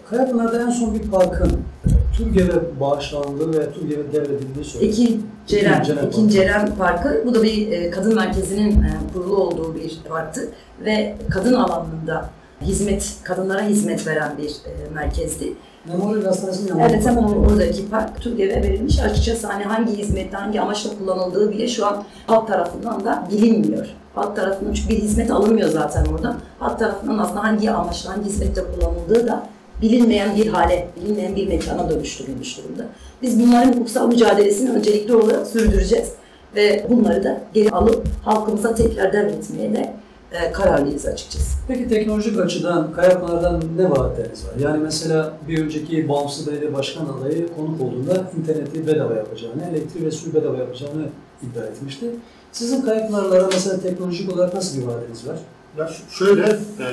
Kayapınar'da 0.10 0.62
en 0.62 0.70
son 0.70 1.00
bir 1.00 1.12
parkın 1.12 1.52
e, 1.86 1.95
TÜRGEV'e 2.18 2.80
bağışlandığı 2.80 3.60
ve 3.60 3.74
TÜRGEV'e 3.74 4.14
devredildiği 4.14 4.66
söyleniyor. 4.66 4.94
Ekin 4.94 5.28
Ceren, 5.48 5.80
Ekin 5.80 5.84
Ceren 5.94 6.08
Ekin 6.08 6.28
Ceren 6.28 6.76
Parkı. 6.76 7.24
Bu 7.26 7.36
da 7.36 7.44
bir 7.44 7.72
e, 7.72 7.90
kadın 7.90 8.16
merkezinin 8.16 8.72
e, 8.72 8.94
kurulu 9.14 9.38
olduğu 9.38 9.76
bir 9.76 10.00
parktı 10.10 10.50
ve 10.86 11.16
kadın 11.30 11.54
alanında 11.54 12.30
hizmet, 12.62 13.14
kadınlara 13.24 13.62
hizmet 13.62 14.08
veren 14.08 14.38
bir 14.38 14.50
e, 14.50 14.94
merkezdi. 14.94 15.54
Memorial 15.86 16.26
Hastanesi'nin. 16.26 16.80
Evet 16.80 17.06
hemen 17.06 17.24
or- 17.24 17.52
oradaki 17.52 17.90
park 17.90 18.22
TÜRGEV'e 18.22 18.64
verilmiş. 18.64 19.00
Açıkçası 19.00 19.48
hani 19.48 19.64
hangi 19.64 19.98
hizmette, 19.98 20.38
hangi 20.38 20.62
amaçla 20.62 20.90
kullanıldığı 21.00 21.52
bile 21.52 21.68
şu 21.68 21.86
an 21.86 22.04
halk 22.28 22.48
tarafından 22.48 23.06
da 23.06 23.28
bilinmiyor. 23.32 23.88
Halk 24.16 24.36
tarafından 24.36 24.74
çünkü 24.74 24.90
bir 24.90 25.02
hizmet 25.02 25.32
alınmıyor 25.32 25.70
zaten 25.70 26.06
oradan. 26.06 26.40
Halk 26.60 26.80
tarafından 26.80 27.18
aslında 27.18 27.44
hangi 27.44 27.72
amaçla, 27.72 28.10
hangi 28.10 28.26
hizmette 28.26 28.62
kullanıldığı 28.64 29.28
da 29.28 29.44
bilinmeyen 29.82 30.36
bir 30.36 30.48
hale, 30.48 30.88
bilinmeyen 30.96 31.36
bir 31.36 31.48
mekana 31.48 31.90
dönüştürülmüş 31.90 32.58
durumda. 32.58 32.86
Biz 33.22 33.40
bunların 33.40 33.74
hukuksal 33.74 34.08
mücadelesini 34.08 34.70
öncelikli 34.70 35.16
olarak 35.16 35.48
sürdüreceğiz 35.48 36.10
ve 36.56 36.86
bunları 36.90 37.24
da 37.24 37.42
geri 37.54 37.70
alıp 37.70 38.08
halkımıza 38.24 38.76
tekrar 38.76 39.14
devretmeye 39.14 39.74
de 39.74 39.94
e, 40.32 40.52
kararlıyız 40.52 41.06
açıkçası. 41.06 41.58
Peki 41.68 41.88
teknolojik 41.88 42.40
açıdan 42.40 42.94
Kayapınar'dan 42.94 43.62
ne 43.78 43.92
vaatleriniz 43.92 44.46
var? 44.46 44.54
Yani 44.60 44.78
mesela 44.84 45.34
bir 45.48 45.64
önceki 45.64 46.10
bağımsız 46.10 46.48
belediye 46.48 46.74
başkan 46.74 47.06
adayı 47.06 47.48
konuk 47.56 47.82
olduğunda 47.82 48.32
interneti 48.40 48.88
bedava 48.88 49.14
yapacağını, 49.14 49.64
elektriği 49.72 50.06
ve 50.06 50.12
suyu 50.12 50.34
bedava 50.34 50.58
yapacağını 50.58 51.06
iddia 51.44 51.64
etmişti. 51.64 52.06
Sizin 52.52 52.82
Kayapınar'lara 52.82 53.48
mesela 53.54 53.82
teknolojik 53.82 54.34
olarak 54.34 54.54
nasıl 54.54 54.82
bir 54.82 54.86
vaadiniz 54.86 55.28
var? 55.28 55.38
Ya 55.78 55.90
şöyle, 56.10 56.44
e, 56.44 56.88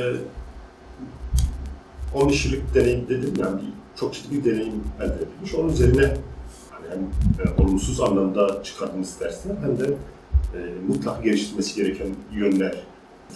13 2.14 2.46
yıllık 2.46 2.74
deneyim 2.74 3.08
dedim 3.08 3.34
yani 3.38 3.60
bir, 3.60 3.98
çok 4.00 4.14
ciddi 4.14 4.44
bir 4.44 4.44
deneyim 4.44 4.84
elde 5.00 5.14
edilmiş. 5.14 5.54
Onun 5.54 5.72
üzerine 5.72 6.16
hani 6.70 6.86
hem 6.90 7.00
e, 7.46 7.62
olumsuz 7.62 8.00
anlamda 8.00 8.62
çıkardığımız 8.62 9.20
dersler 9.20 9.54
hem 9.62 9.78
de 9.78 9.84
e, 10.54 10.58
mutlak 10.88 11.24
geliştirmesi 11.24 11.82
gereken 11.82 12.06
yönler 12.32 12.74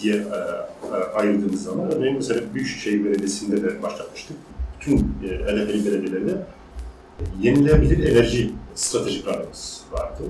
diye 0.01 0.15
e, 0.15 0.17
e, 0.17 0.97
ayırdığımız 1.15 1.63
zaman 1.63 1.93
örneğin 1.93 2.17
mesela 2.17 2.41
Büyükşehir 2.55 3.05
Belediyesi'nde 3.05 3.63
de 3.63 3.83
başlatmıştık. 3.83 4.37
Bütün 4.81 4.97
e, 4.99 5.29
LHP'li 5.29 5.85
belediyelerinde 5.85 6.33
e, 6.33 7.23
yenilenebilir 7.41 8.13
enerji 8.13 8.53
stratejiklerimiz 8.75 9.83
vardı. 9.93 10.23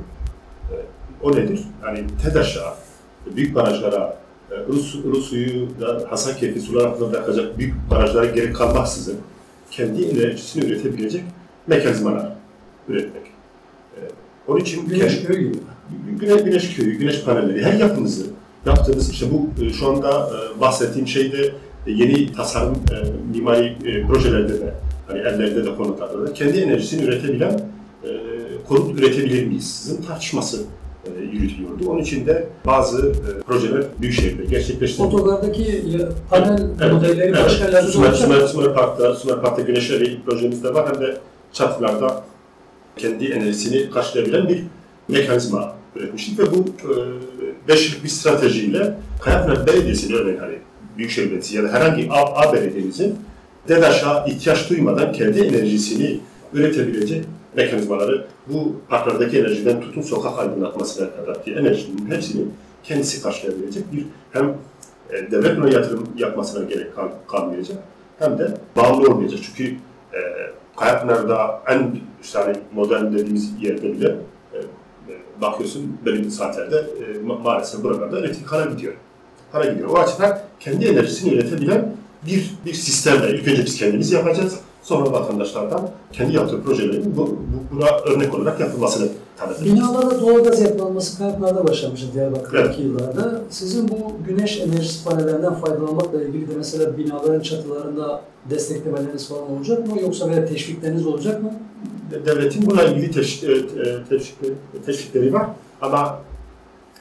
E, 0.72 0.74
o 1.22 1.32
nedir? 1.32 1.60
Yani 1.84 2.06
TEDAŞ'a, 2.22 2.76
büyük 3.36 3.54
barajlara, 3.54 4.18
Rus, 4.68 4.96
Rus 5.04 5.28
suyu 5.30 5.68
da 5.80 6.04
Hasankeyf'i 6.10 6.60
sular 6.60 6.86
altında 6.86 7.12
bırakacak 7.12 7.58
büyük 7.58 7.74
barajlara 7.90 8.26
gerek 8.26 8.56
kalmaksızın 8.56 9.16
kendi 9.70 10.04
enerjisini 10.04 10.64
üretebilecek 10.64 11.22
mekanizmalar 11.66 12.32
üretmek. 12.88 13.22
E, 13.96 14.00
Onun 14.48 14.60
için 14.60 14.88
Güneş 14.88 15.22
köyü 15.24 15.52
gibi. 15.52 15.58
güneş, 16.20 16.42
güneş 16.44 16.76
köyü, 16.76 16.98
güneş 16.98 17.22
panelleri, 17.24 17.64
her 17.64 17.72
yapımızı 17.80 18.26
yaptığımız 18.66 19.10
işte 19.10 19.26
bu 19.32 19.64
e, 19.64 19.72
şu 19.72 19.88
anda 19.90 20.30
e, 20.56 20.60
bahsettiğim 20.60 21.08
şeyde 21.08 21.42
e, 21.86 21.92
yeni 21.92 22.32
tasarım 22.32 22.76
mimari 23.34 23.76
projelerde 24.08 24.60
de 24.60 24.74
hani 25.06 25.18
ellerde 25.18 25.64
de 25.64 25.76
konutlarda 25.76 26.26
da 26.26 26.32
kendi 26.32 26.58
enerjisini 26.58 27.02
üretebilen 27.02 27.60
konut 28.68 28.98
üretebilir 28.98 29.46
miyiz? 29.46 29.70
Sizin 29.82 30.02
tartışması 30.02 30.62
yürütülüyordu. 31.32 31.90
Onun 31.90 32.00
için 32.00 32.26
de 32.26 32.48
bazı 32.66 33.08
e, 33.08 33.40
projeler 33.46 33.84
Büyükşehir'de 34.00 34.44
gerçekleştirildi. 34.44 35.16
Otolardaki 35.16 35.82
ya- 35.86 36.08
panel 36.30 36.92
modelleri 36.92 37.20
evet. 37.20 37.44
başka 37.44 37.82
Sümer, 37.82 38.08
olacak. 38.08 38.16
Sümer, 38.16 38.40
Sümer 38.40 38.74
Park'ta, 38.74 39.14
Sümer 39.14 39.40
Park'ta 39.40 39.62
güneş 39.62 39.90
evi 39.90 40.18
projemiz 40.26 40.64
de 40.64 40.74
var 40.74 40.88
hem 40.94 41.00
de 41.00 41.16
çatılarda 41.52 42.22
kendi 42.96 43.24
enerjisini 43.24 43.90
karşılayabilen 43.90 44.48
bir 44.48 44.62
mekanizma 45.08 45.74
üretmiştik 45.96 46.38
ve 46.38 46.42
bu 46.50 46.64
5 47.68 47.88
yıllık 47.88 48.04
bir 48.04 48.08
stratejiyle 48.08 48.94
Kayapınar 49.20 49.66
Belediyesi'nin 49.66 50.16
örneğin 50.16 50.38
hani 50.38 50.54
Büyükşehir 50.98 51.26
Belediyesi 51.26 51.56
ya 51.56 51.64
da 51.64 51.68
herhangi 51.72 52.08
A, 52.10 52.40
A 52.42 52.52
belediyemizin 52.52 53.14
DEDAŞ'a 53.68 54.24
ihtiyaç 54.28 54.70
duymadan 54.70 55.12
kendi 55.12 55.40
enerjisini 55.40 56.20
üretebilecek 56.56 57.24
mekanizmaları 57.56 58.26
bu 58.48 58.76
parklardaki 58.88 59.38
enerjiden 59.38 59.80
tutun 59.80 60.02
sokak 60.02 60.38
aydınlatmasına 60.38 61.10
kadar 61.16 61.44
ki 61.44 61.52
enerjinin 61.52 62.10
hepsini 62.10 62.44
kendisi 62.84 63.22
karşılayabilecek 63.22 63.92
bir 63.92 64.06
hem 64.32 64.54
e, 65.10 65.30
devlet 65.30 65.56
buna 65.56 65.68
yatırım 65.68 66.08
yapmasına 66.16 66.64
gerek 66.64 66.94
kal- 66.96 67.10
kalmayacak 67.28 67.78
hem 68.18 68.38
de 68.38 68.54
bağımlı 68.76 69.08
olmayacak. 69.10 69.40
Çünkü 69.42 69.70
e, 70.12 70.18
Kayapınar'da 70.76 71.62
en 71.68 71.98
işte 72.22 72.38
hani 72.38 72.56
modern 72.74 73.12
dediğimiz 73.12 73.52
yerde 73.62 73.82
bile 73.92 74.08
e, 74.54 74.58
e, 74.58 75.12
bakıyorsun 75.40 75.98
belirli 76.06 76.30
saatlerde 76.30 76.76
e, 76.76 77.26
ma- 77.26 77.42
maalesef 77.42 77.82
buralarda 77.82 78.18
elektrik 78.18 78.46
hana 78.52 78.64
gidiyor. 78.64 78.92
Hana 79.52 79.64
gidiyor. 79.64 79.88
O 79.88 79.98
açıdan 79.98 80.38
kendi 80.60 80.84
enerjisini 80.86 81.34
üretebilen 81.34 81.96
bir 82.26 82.50
bir 82.66 82.74
sistemle 82.74 83.30
ilk 83.30 83.48
önce 83.48 83.64
biz 83.64 83.76
kendimiz 83.78 84.12
yapacağız. 84.12 84.60
Sonra 84.86 85.12
vatandaşlardan 85.12 85.90
kendi 86.12 86.34
yaptığı 86.36 86.62
projelerin 86.62 87.16
bu, 87.16 87.26
bu- 87.26 87.36
buna 87.76 87.86
örnek 88.14 88.34
olarak 88.34 88.60
yapılmasını 88.60 89.08
talep 89.36 89.56
edeceğiz. 89.56 89.76
Binalarda 89.78 90.20
doğalgaz 90.20 90.60
yapılanması 90.60 91.18
Kayapınar'da 91.18 91.68
başlamıştı 91.68 92.06
Diyarbakır'daki 92.14 92.82
yıllarda. 92.82 93.40
Sizin 93.50 93.88
bu 93.88 94.12
güneş 94.26 94.60
enerjisi 94.60 95.04
panellerinden 95.04 95.54
faydalanmakla 95.54 96.22
ilgili 96.22 96.48
de 96.48 96.52
mesela 96.56 96.98
binaların 96.98 97.40
çatılarında 97.40 98.22
desteklemeleriniz 98.50 99.28
falan 99.28 99.50
olacak 99.52 99.86
mı? 99.86 100.00
Yoksa 100.00 100.28
veya 100.30 100.46
teşvikleriniz 100.46 101.06
olacak 101.06 101.42
mı? 101.42 101.52
devletin 102.26 102.66
buna 102.70 102.82
ilgili 102.82 103.10
teşvik, 103.10 103.50
e, 103.50 103.52
e, 103.52 104.04
teşvikleri, 104.08 104.52
teşvikleri 104.86 105.32
var 105.32 105.46
ama 105.80 106.18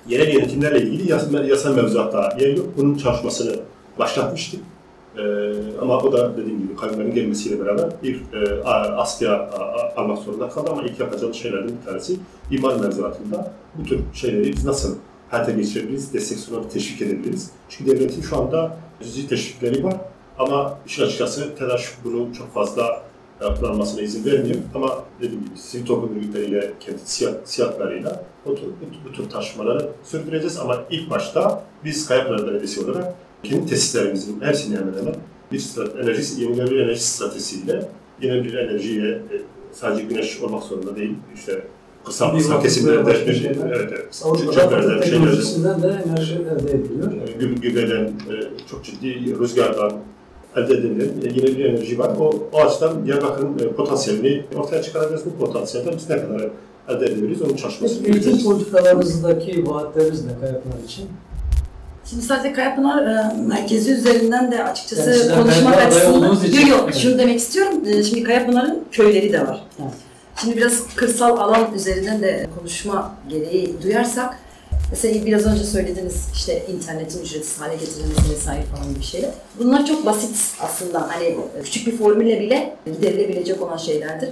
yerel 0.09 0.33
yönetimlerle 0.33 0.81
ilgili 0.81 1.11
yasa, 1.11 1.43
yasa 1.43 1.69
mevzuatta 1.69 2.37
yer 2.39 2.57
yok. 2.57 2.65
Bunun 2.77 2.95
çalışmasını 2.97 3.55
başlatmıştık. 3.99 4.59
E, 5.17 5.53
ama 5.81 5.97
o 5.97 6.11
da 6.11 6.37
dediğim 6.37 6.61
gibi 6.61 6.75
kayyumların 6.75 7.13
gelmesiyle 7.13 7.65
beraber 7.65 7.85
bir 8.03 8.21
e, 8.33 8.63
askıya 8.97 9.49
almak 9.97 10.17
zorunda 10.17 10.49
kaldı 10.49 10.69
ama 10.71 10.83
ilk 10.83 10.99
yapacağımız 10.99 11.37
şeylerden 11.37 11.69
bir 11.81 11.85
tanesi 11.85 12.17
imar 12.51 12.75
mevzuatında 12.75 13.51
bu 13.75 13.83
tür 13.83 13.99
şeyleri 14.13 14.53
biz 14.53 14.65
nasıl 14.65 14.95
hayata 15.29 15.51
geçirebiliriz, 15.51 16.13
destek 16.13 16.37
sunarak 16.37 16.71
teşvik 16.71 17.01
edebiliriz. 17.01 17.51
Çünkü 17.69 17.91
devletin 17.91 18.21
şu 18.21 18.37
anda 18.37 18.77
cüzi 19.03 19.27
teşvikleri 19.27 19.83
var 19.83 19.95
ama 20.39 20.77
işin 20.85 21.03
açıkçası 21.03 21.55
telaş 21.55 21.93
bunu 22.03 22.33
çok 22.33 22.53
fazla 22.53 23.05
yapılanmasına 23.41 24.01
izin 24.01 24.25
vermiyor. 24.25 24.55
Ama 24.75 25.03
dediğim 25.21 25.45
gibi 25.45 25.57
sivil 25.57 25.85
toplum 25.85 26.17
örgütleriyle, 26.17 26.73
kendi 26.79 26.99
siyah, 27.05 27.31
siyahlarıyla 27.45 28.23
bu 28.45 28.55
tür, 28.55 28.67
bu, 29.07 29.11
tür 29.11 29.29
tartışmaları 29.29 29.89
sürdüreceğiz. 30.03 30.59
Ama 30.59 30.83
ilk 30.89 31.09
başta 31.09 31.63
biz 31.83 32.07
Kayapınar 32.07 32.47
Belediyesi 32.47 32.85
olarak 32.85 33.15
kendi 33.49 33.65
tesislerimizin 33.65 34.41
hepsini 34.41 34.75
hemen 34.77 34.93
hemen 34.99 35.15
bir 35.51 35.59
strat- 35.59 36.01
enerji, 36.03 36.41
yenilenebilir 36.41 36.79
enerji 36.85 37.03
stratejisiyle 37.03 37.89
yenilenebilir 38.21 38.57
enerjiye 38.57 39.09
e, 39.11 39.41
sadece 39.71 40.03
güneş 40.03 40.41
olmak 40.41 40.63
zorunda 40.63 40.95
değil. 40.95 41.13
İşte 41.35 41.61
kısa 42.05 42.33
Bir 42.33 42.37
kısa 42.37 42.59
kesimlerde, 42.59 43.05
böyle 43.05 43.05
başka 43.05 43.31
evet, 43.31 43.57
evet, 44.89 45.03
teknolojisinden 45.03 45.81
de 45.81 45.87
enerji 46.07 46.33
elde 46.35 46.71
ediliyor. 46.71 47.11
e, 47.11 47.43
gü- 47.43 47.59
gübreden, 47.61 48.03
e, 48.05 48.33
çok 48.71 48.83
ciddi 48.85 49.39
rüzgardan 49.39 49.91
elde 50.55 50.73
edilen 50.73 50.99
e, 51.05 51.27
yine 51.35 51.57
bir 51.57 51.65
enerji 51.65 51.99
var. 51.99 52.11
O, 52.19 52.49
o 52.53 52.61
açıdan 52.61 53.05
Diyarbakır'ın 53.05 53.59
e, 53.59 53.71
potansiyelini 53.71 54.43
ortaya 54.55 54.81
çıkaracağız. 54.83 55.21
Bu 55.25 55.45
potansiyelden 55.45 55.93
biz 55.97 56.09
ne 56.09 56.21
kadar 56.21 56.49
elde 56.89 57.05
edebiliriz 57.05 57.41
onun 57.41 57.55
çalışmasını 57.55 57.97
Peki 58.03 58.11
eğitim 58.11 58.31
yapacağız. 58.31 58.43
politikalarınızdaki 58.57 59.65
vaatleriniz 59.67 60.25
ne 60.25 60.31
Kayapınar 60.39 60.83
için? 60.85 61.05
Şimdi 62.09 62.21
sadece 62.23 62.53
Kayapınar 62.53 63.07
e, 63.07 63.33
merkezi 63.41 63.91
üzerinden 63.91 64.51
de 64.51 64.63
açıkçası 64.63 65.09
Yani 65.09 65.19
sizler 65.19 65.41
konuşmak 65.41 65.77
açısından... 65.81 66.27
Yok 66.27 66.67
yok 66.69 66.81
Evet. 66.83 66.95
şunu 66.95 67.17
demek 67.17 67.39
istiyorum. 67.39 67.81
E, 67.87 68.03
Şimdi 68.03 68.23
Kayapınar'ın 68.23 68.83
köyleri 68.91 69.33
de 69.33 69.47
var. 69.47 69.65
Evet. 69.81 69.93
Şimdi 70.41 70.57
biraz 70.57 70.73
kırsal 70.95 71.37
alan 71.37 71.73
üzerinden 71.75 72.21
de 72.21 72.47
konuşma 72.59 73.15
gereği 73.29 73.75
duyarsak 73.83 74.37
Mesela 74.91 75.25
biraz 75.25 75.45
önce 75.45 75.63
söylediniz 75.63 76.27
işte 76.33 76.65
internetin 76.73 77.21
ücretsiz 77.21 77.61
hale 77.61 77.75
getirilmesi 77.75 78.31
vesaire 78.31 78.63
falan 78.63 78.93
gibi 78.93 79.03
şeyler. 79.03 79.29
Bunlar 79.59 79.85
çok 79.85 80.05
basit 80.05 80.37
aslında 80.59 81.09
hani 81.11 81.35
küçük 81.63 81.87
bir 81.87 81.97
formülle 81.97 82.39
bile 82.39 82.75
giderilebilecek 82.85 83.61
olan 83.61 83.77
şeylerdir. 83.77 84.29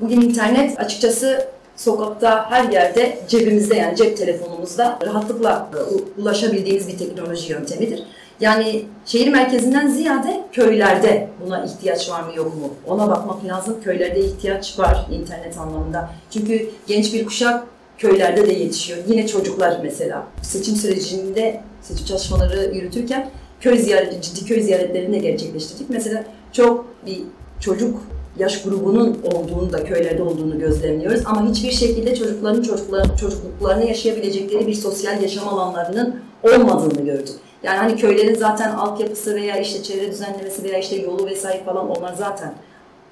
Bugün 0.00 0.20
internet 0.20 0.80
açıkçası 0.80 1.48
sokakta 1.76 2.50
her 2.50 2.72
yerde 2.72 3.18
cebimizde 3.28 3.74
yani 3.74 3.96
cep 3.96 4.16
telefonumuzda 4.16 4.98
rahatlıkla 5.06 5.70
e, 5.74 6.20
ulaşabildiğimiz 6.20 6.88
bir 6.88 6.98
teknoloji 6.98 7.52
yöntemidir. 7.52 8.02
Yani 8.40 8.84
şehir 9.06 9.28
merkezinden 9.28 9.88
ziyade 9.88 10.40
köylerde 10.52 11.28
buna 11.46 11.64
ihtiyaç 11.64 12.10
var 12.10 12.22
mı 12.22 12.32
yok 12.36 12.56
mu? 12.56 12.74
Ona 12.86 13.08
bakmak 13.08 13.44
lazım. 13.44 13.76
Köylerde 13.84 14.20
ihtiyaç 14.20 14.78
var 14.78 15.06
internet 15.10 15.58
anlamında. 15.58 16.10
Çünkü 16.30 16.70
genç 16.86 17.14
bir 17.14 17.24
kuşak 17.24 17.64
köylerde 17.98 18.46
de 18.46 18.52
yetişiyor. 18.52 18.98
Yine 19.08 19.26
çocuklar 19.26 19.80
mesela 19.82 20.26
seçim 20.42 20.76
sürecinde 20.76 21.60
seçim 21.82 22.06
çalışmaları 22.06 22.74
yürütürken 22.74 23.30
köy 23.60 23.78
ziyareti, 23.78 24.22
ciddi 24.22 24.44
köy 24.44 24.60
ziyaretlerini 24.60 25.12
de 25.12 25.18
gerçekleştirdik. 25.18 25.90
Mesela 25.90 26.24
çok 26.52 26.86
bir 27.06 27.22
çocuk 27.60 28.00
yaş 28.38 28.62
grubunun 28.62 29.18
olduğunu 29.34 29.72
da 29.72 29.84
köylerde 29.84 30.22
olduğunu 30.22 30.58
gözlemliyoruz 30.58 31.22
ama 31.24 31.50
hiçbir 31.50 31.70
şekilde 31.70 32.16
çocukların 32.16 32.62
çocukların 32.62 33.16
çocukluklarını 33.16 33.84
yaşayabilecekleri 33.84 34.66
bir 34.66 34.74
sosyal 34.74 35.22
yaşam 35.22 35.48
alanlarının 35.48 36.20
olmadığını 36.42 37.04
gördük. 37.04 37.34
Yani 37.62 37.78
hani 37.78 37.96
köylerin 37.96 38.34
zaten 38.34 38.70
altyapısı 38.70 39.34
veya 39.34 39.56
işte 39.56 39.82
çevre 39.82 40.10
düzenlemesi 40.10 40.64
veya 40.64 40.78
işte 40.78 40.96
yolu 40.96 41.26
vesaire 41.26 41.64
falan 41.64 41.90
onlar 41.90 42.14
zaten 42.14 42.54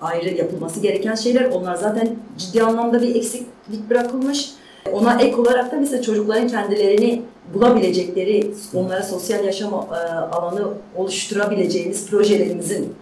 ayrı 0.01 0.35
yapılması 0.35 0.81
gereken 0.81 1.15
şeyler. 1.15 1.51
Onlar 1.51 1.75
zaten 1.75 2.17
ciddi 2.39 2.63
anlamda 2.63 3.03
bir 3.03 3.15
eksiklik 3.15 3.91
bırakılmış. 3.91 4.51
Ona 4.93 5.21
ek 5.21 5.37
olarak 5.37 5.73
da 5.73 5.77
mesela 5.77 6.03
çocukların 6.03 6.49
kendilerini 6.49 7.23
bulabilecekleri, 7.55 8.51
onlara 8.75 9.03
sosyal 9.03 9.45
yaşam 9.45 9.75
e, 9.75 9.97
alanı 10.13 10.69
oluşturabileceğimiz 10.97 12.07
projelerimizin 12.07 12.95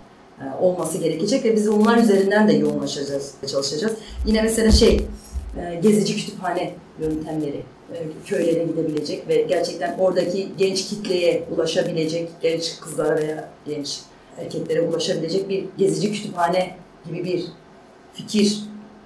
olması 0.61 0.99
gerekecek 0.99 1.45
ve 1.45 1.57
biz 1.57 1.69
onlar 1.69 1.99
üzerinden 1.99 2.49
de 2.49 2.52
yoğunlaşacağız, 2.52 3.35
çalışacağız. 3.47 3.95
Yine 4.26 4.43
mesela 4.43 4.71
şey, 4.71 5.00
e, 5.61 5.81
gezici 5.83 6.16
kütüphane 6.16 6.75
yöntemleri 7.00 7.62
e, 7.95 7.97
köylere 8.26 8.64
gidebilecek 8.64 9.28
ve 9.28 9.43
gerçekten 9.43 9.99
oradaki 9.99 10.49
genç 10.59 10.88
kitleye 10.88 11.45
ulaşabilecek, 11.57 12.28
genç 12.43 12.81
kızlara 12.81 13.16
veya 13.16 13.49
genç 13.66 14.00
erkeklere 14.38 14.81
ulaşabilecek 14.81 15.49
bir 15.49 15.64
gezici 15.78 16.12
kütüphane 16.12 16.76
gibi 17.07 17.25
bir 17.25 17.45
fikir. 18.12 18.61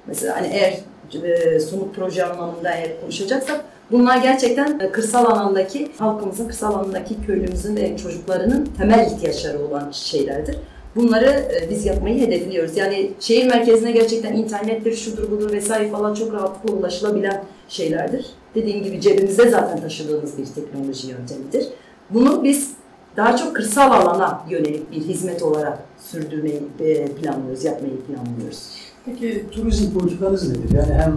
Mesela 0.06 0.36
hani 0.36 0.46
eğer 0.52 0.78
e, 1.24 1.60
somut 1.60 1.94
proje 1.96 2.24
anlamında 2.24 2.70
eğer 2.70 3.00
konuşacaksak 3.00 3.64
bunlar 3.90 4.16
gerçekten 4.16 4.80
e, 4.80 4.90
kırsal 4.92 5.24
alandaki 5.24 5.92
halkımızın, 5.98 6.48
kırsal 6.48 6.74
alandaki 6.74 7.22
köylümüzün 7.26 7.76
ve 7.76 7.96
çocuklarının 7.96 8.68
temel 8.78 9.06
ihtiyaçları 9.06 9.66
olan 9.66 9.90
şeylerdir. 9.90 10.56
Bunları 10.96 11.26
e, 11.26 11.70
biz 11.70 11.86
yapmayı 11.86 12.20
hedefliyoruz. 12.20 12.76
Yani 12.76 13.10
şehir 13.20 13.46
merkezine 13.46 13.92
gerçekten 13.92 14.32
internettir, 14.32 14.96
şudur 14.96 15.30
budur 15.30 15.52
vesaire 15.52 15.90
falan 15.90 16.14
çok 16.14 16.32
rahatlıkla 16.32 16.76
ulaşılabilen 16.76 17.44
şeylerdir. 17.68 18.26
Dediğim 18.54 18.82
gibi 18.82 19.00
cebimizde 19.00 19.50
zaten 19.50 19.80
taşıdığımız 19.80 20.38
bir 20.38 20.46
teknoloji 20.46 21.08
yöntemidir. 21.08 21.66
Bunu 22.10 22.44
biz 22.44 22.70
daha 23.16 23.36
çok 23.36 23.56
kırsal 23.56 23.90
alana 23.92 24.44
yönelik 24.50 24.92
bir 24.92 25.00
hizmet 25.00 25.42
olarak 25.42 25.78
sürdürmeyi 26.10 26.62
e, 26.80 27.06
planlıyoruz, 27.06 27.64
yapmayı 27.64 27.94
planlıyoruz. 27.96 28.68
Peki 29.04 29.44
turizm 29.50 29.98
politikanız 29.98 30.48
nedir? 30.48 30.74
Yani 30.74 30.94
hem 30.94 31.16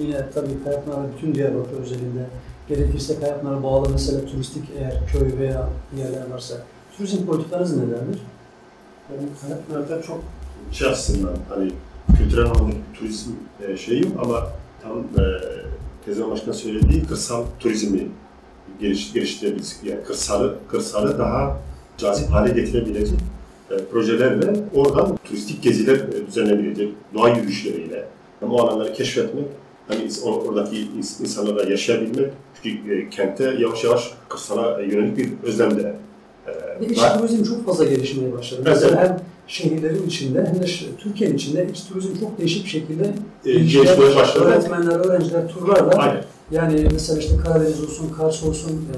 yine 0.00 0.16
tabii 0.34 0.64
Kayapınar'a 0.64 1.06
bütün 1.16 1.34
Diyarbakır 1.34 1.80
özelinde 1.82 2.26
gerekirse 2.68 3.20
Kayapınar'a 3.20 3.62
bağlı 3.62 3.88
mesela 3.92 4.26
turistik 4.26 4.64
eğer 4.78 5.00
köy 5.12 5.38
veya 5.38 5.68
yerler 5.98 6.30
varsa 6.30 6.54
turizm 6.96 7.26
politikanız 7.26 7.76
nelerdir? 7.76 8.20
Yani 9.12 9.28
Kayapınar'da 9.42 10.02
çok 10.02 10.20
şey 10.72 10.88
aslında 10.88 11.28
hani 11.48 11.70
kültürel 12.18 12.44
anlamda 12.44 12.74
turizm 12.98 13.30
e, 13.68 13.76
şeyi 13.76 14.02
yok 14.02 14.12
ama 14.22 14.46
tam 14.82 14.98
e, 14.98 15.24
Tezvan 16.04 16.30
Başkan 16.30 16.52
söylediği 16.52 17.04
kırsal 17.04 17.44
turizmi 17.60 18.08
geliş, 18.80 19.12
geliştirebiliriz. 19.12 19.80
Yani 19.84 20.02
kırsalı, 20.04 20.54
kırsalı 20.68 21.18
daha 21.18 21.58
cazip 21.98 22.30
hale 22.30 22.52
getirebilecek 22.60 23.18
e, 23.70 23.76
projelerle 23.92 24.52
oradan 24.74 25.18
turistik 25.24 25.62
geziler 25.62 25.96
e, 25.96 26.26
düzenlenebilecek 26.26 26.92
doğa 27.14 27.28
yürüyüşleriyle 27.28 28.04
yani 28.42 28.52
o 28.52 28.62
alanları 28.62 28.92
keşfetmek, 28.92 29.44
hani 29.88 30.02
or- 30.04 30.48
oradaki 30.48 30.76
ins- 30.76 31.22
insanlarla 31.22 31.70
yaşayabilmek, 31.70 32.30
çünkü 32.62 32.98
e, 32.98 33.10
kente 33.10 33.44
yavaş 33.58 33.84
yavaş 33.84 34.10
kırsala 34.28 34.80
yönelik 34.80 35.16
bir 35.16 35.48
özlem 35.48 35.78
de 35.78 35.96
Ve 36.80 36.86
iç 36.86 36.98
turizm 37.18 37.44
çok 37.44 37.66
fazla 37.66 37.84
gelişmeye 37.84 38.32
başladı. 38.32 38.62
Mesela 38.64 38.96
evet. 39.00 39.08
hem 39.10 39.20
şehirlerin 39.46 40.06
içinde 40.06 40.44
hem 40.46 40.62
de 40.62 40.66
Türkiye'nin 40.98 41.34
içinde 41.36 41.66
iç 41.72 41.84
turizm 41.88 42.20
çok 42.20 42.38
değişik 42.38 42.64
bir 42.64 42.70
şekilde 42.70 43.14
E, 43.44 43.52
gelişmeye 43.52 44.16
başladı. 44.16 44.44
öğretmenler, 44.44 44.96
öğrenciler 45.06 45.48
turlarla 45.48 45.90
Aynen. 45.96 46.24
yani 46.50 46.88
mesela 46.92 47.18
işte 47.18 47.36
Karadeniz 47.44 47.82
olsun, 47.84 48.10
Kars 48.18 48.42
olsun, 48.44 48.70
e, 48.70 48.94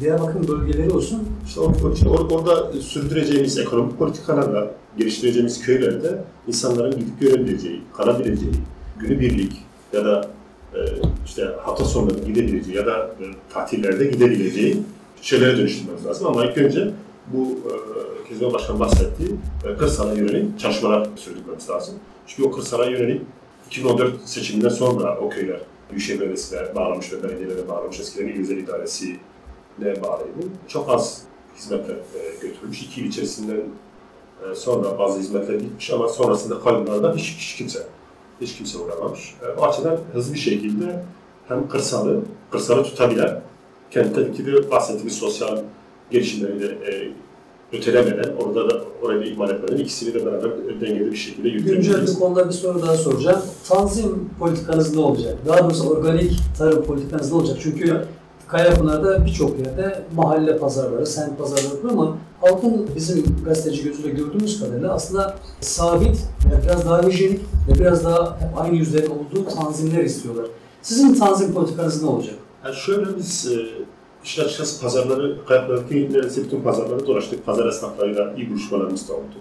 Diyarbakır 0.00 0.48
bölgeleri 0.48 0.90
olsun 0.90 1.22
İşte 1.46 1.60
or- 1.60 1.80
or- 2.04 2.34
orada 2.34 2.72
sürdüreceğimiz 2.80 3.58
ekonomik 3.58 3.98
politikalarla 3.98 4.70
geliştireceğimiz 4.98 5.60
köylerde 5.60 6.18
insanların 6.48 6.90
gidip 6.90 7.20
görebileceği, 7.20 7.80
kalabileceği, 7.96 8.52
günübirlik 8.98 9.52
ya 9.92 10.04
da 10.04 10.28
e, 10.74 10.78
işte 11.26 11.48
hafta 11.62 11.84
sonları 11.84 12.18
gidebileceği 12.18 12.76
ya 12.76 12.86
da 12.86 12.98
e, 12.98 13.24
tatillerde 13.52 14.04
gidebileceği 14.04 14.76
şeylere 15.22 15.56
dönüştürmemiz 15.56 16.06
lazım. 16.06 16.26
Ama 16.26 16.44
ilk 16.44 16.58
önce 16.58 16.90
bu 17.32 17.46
e, 17.46 18.28
Kezban 18.28 18.52
Başkan 18.52 18.80
bahsettiği 18.80 19.36
e, 19.64 19.76
kırsala 19.76 20.12
yönelik 20.12 20.60
çalışmalar 20.60 21.08
sürdürmemiz 21.16 21.70
lazım. 21.70 21.94
Çünkü 22.26 22.48
o 22.48 22.52
kırsala 22.52 22.84
yönelik 22.84 23.22
2014 23.66 24.20
seçiminden 24.24 24.68
sonra 24.68 25.18
o 25.18 25.28
köyler 25.28 25.60
Büyükşehir 25.90 26.20
Belediyesi'ne 26.20 26.74
bağlamış 26.74 27.12
ve 27.12 27.22
belediyelere 27.22 27.68
bağlamış 27.68 28.00
eskiden 28.00 28.28
İl 28.28 28.40
Özel 28.40 28.56
İdaresi 28.56 29.16
ne 29.78 30.02
bağlıydı. 30.02 30.48
Çok 30.68 30.90
az 30.90 31.22
hizmetler 31.56 31.94
e, 31.94 32.34
götürmüş. 32.42 32.82
İki 32.82 33.00
yıl 33.00 33.08
içerisinde 33.08 33.64
e, 34.50 34.54
sonra 34.54 34.98
bazı 34.98 35.18
hizmetler 35.18 35.54
gitmiş 35.54 35.90
ama 35.90 36.08
sonrasında 36.08 36.60
kaybınlardan 36.60 37.16
hiç, 37.16 37.36
hiç 37.38 37.56
kimse 37.56 37.86
hiç 38.40 38.56
kimse 38.56 38.78
uğramamış. 38.78 39.34
E, 39.42 39.60
o 39.60 39.64
açıdan 39.64 39.98
hızlı 40.12 40.34
bir 40.34 40.38
şekilde 40.38 41.04
hem 41.48 41.68
kırsalı, 41.68 42.20
kırsalı 42.50 42.82
tutabilen, 42.82 43.42
kentteki 43.90 44.46
de 44.46 44.70
bahsettiğimiz 44.70 45.18
sosyal 45.18 45.58
gelişimleri 46.10 46.60
de 46.60 46.66
e, 46.66 47.12
ötelemeden, 47.76 48.32
orada 48.44 48.70
da 48.70 48.80
orayı 49.02 49.20
da 49.20 49.24
ihmal 49.24 49.50
etmeden 49.50 49.76
ikisini 49.76 50.14
de 50.14 50.26
beraber 50.26 50.50
dengeli 50.80 51.12
bir 51.12 51.16
şekilde 51.16 51.48
Güncel 51.48 51.68
yürütebiliriz. 51.72 52.16
bu 52.16 52.20
konuda 52.20 52.48
bir 52.48 52.52
soru 52.54 52.82
daha 52.82 52.96
soracağım. 52.96 53.42
Tanzim 53.68 54.30
politikanız 54.38 54.94
ne 54.94 55.00
olacak? 55.00 55.38
Daha 55.48 55.64
doğrusu 55.64 55.90
organik 55.90 56.32
tarım 56.58 56.84
politikanız 56.84 57.32
ne 57.32 57.38
olacak? 57.38 57.56
Çünkü 57.62 58.04
Kayapınar'da 58.48 59.26
birçok 59.26 59.58
yerde 59.58 60.02
mahalle 60.16 60.58
pazarları, 60.58 61.06
semt 61.06 61.38
pazarları 61.38 61.84
var 61.84 61.90
ama 61.92 62.16
halkın 62.40 62.86
bizim 62.96 63.24
gazeteci 63.44 63.84
gözüyle 63.84 64.08
gördüğümüz 64.10 64.60
kadarıyla 64.60 64.92
aslında 64.94 65.36
sabit, 65.60 66.16
biraz 66.66 66.84
daha 66.86 67.02
hijyenik 67.02 67.40
ve 67.68 67.78
biraz 67.78 68.04
daha 68.04 68.40
hep 68.40 68.58
aynı 68.58 68.76
yüzlerin 68.76 69.10
olduğu 69.10 69.48
tanzimler 69.54 70.04
istiyorlar. 70.04 70.46
Sizin 70.82 71.14
tanzim 71.14 71.54
politikanız 71.54 72.02
ne 72.02 72.08
olacak? 72.08 72.34
Yani 72.64 72.74
şöyle 72.76 73.16
biz 73.18 73.46
e, 73.52 73.56
işin 74.24 74.44
açıkçası 74.44 74.82
pazarları, 74.82 75.44
Kayaplar'daki 75.46 76.12
neredeyse 76.12 76.44
bütün 76.44 76.60
pazarları 76.60 77.06
dolaştık. 77.06 77.46
Pazar 77.46 77.66
esnaflarıyla 77.66 78.34
iyi 78.36 78.50
buluşmalarımız 78.50 79.08
da 79.08 79.14
oldu. 79.14 79.34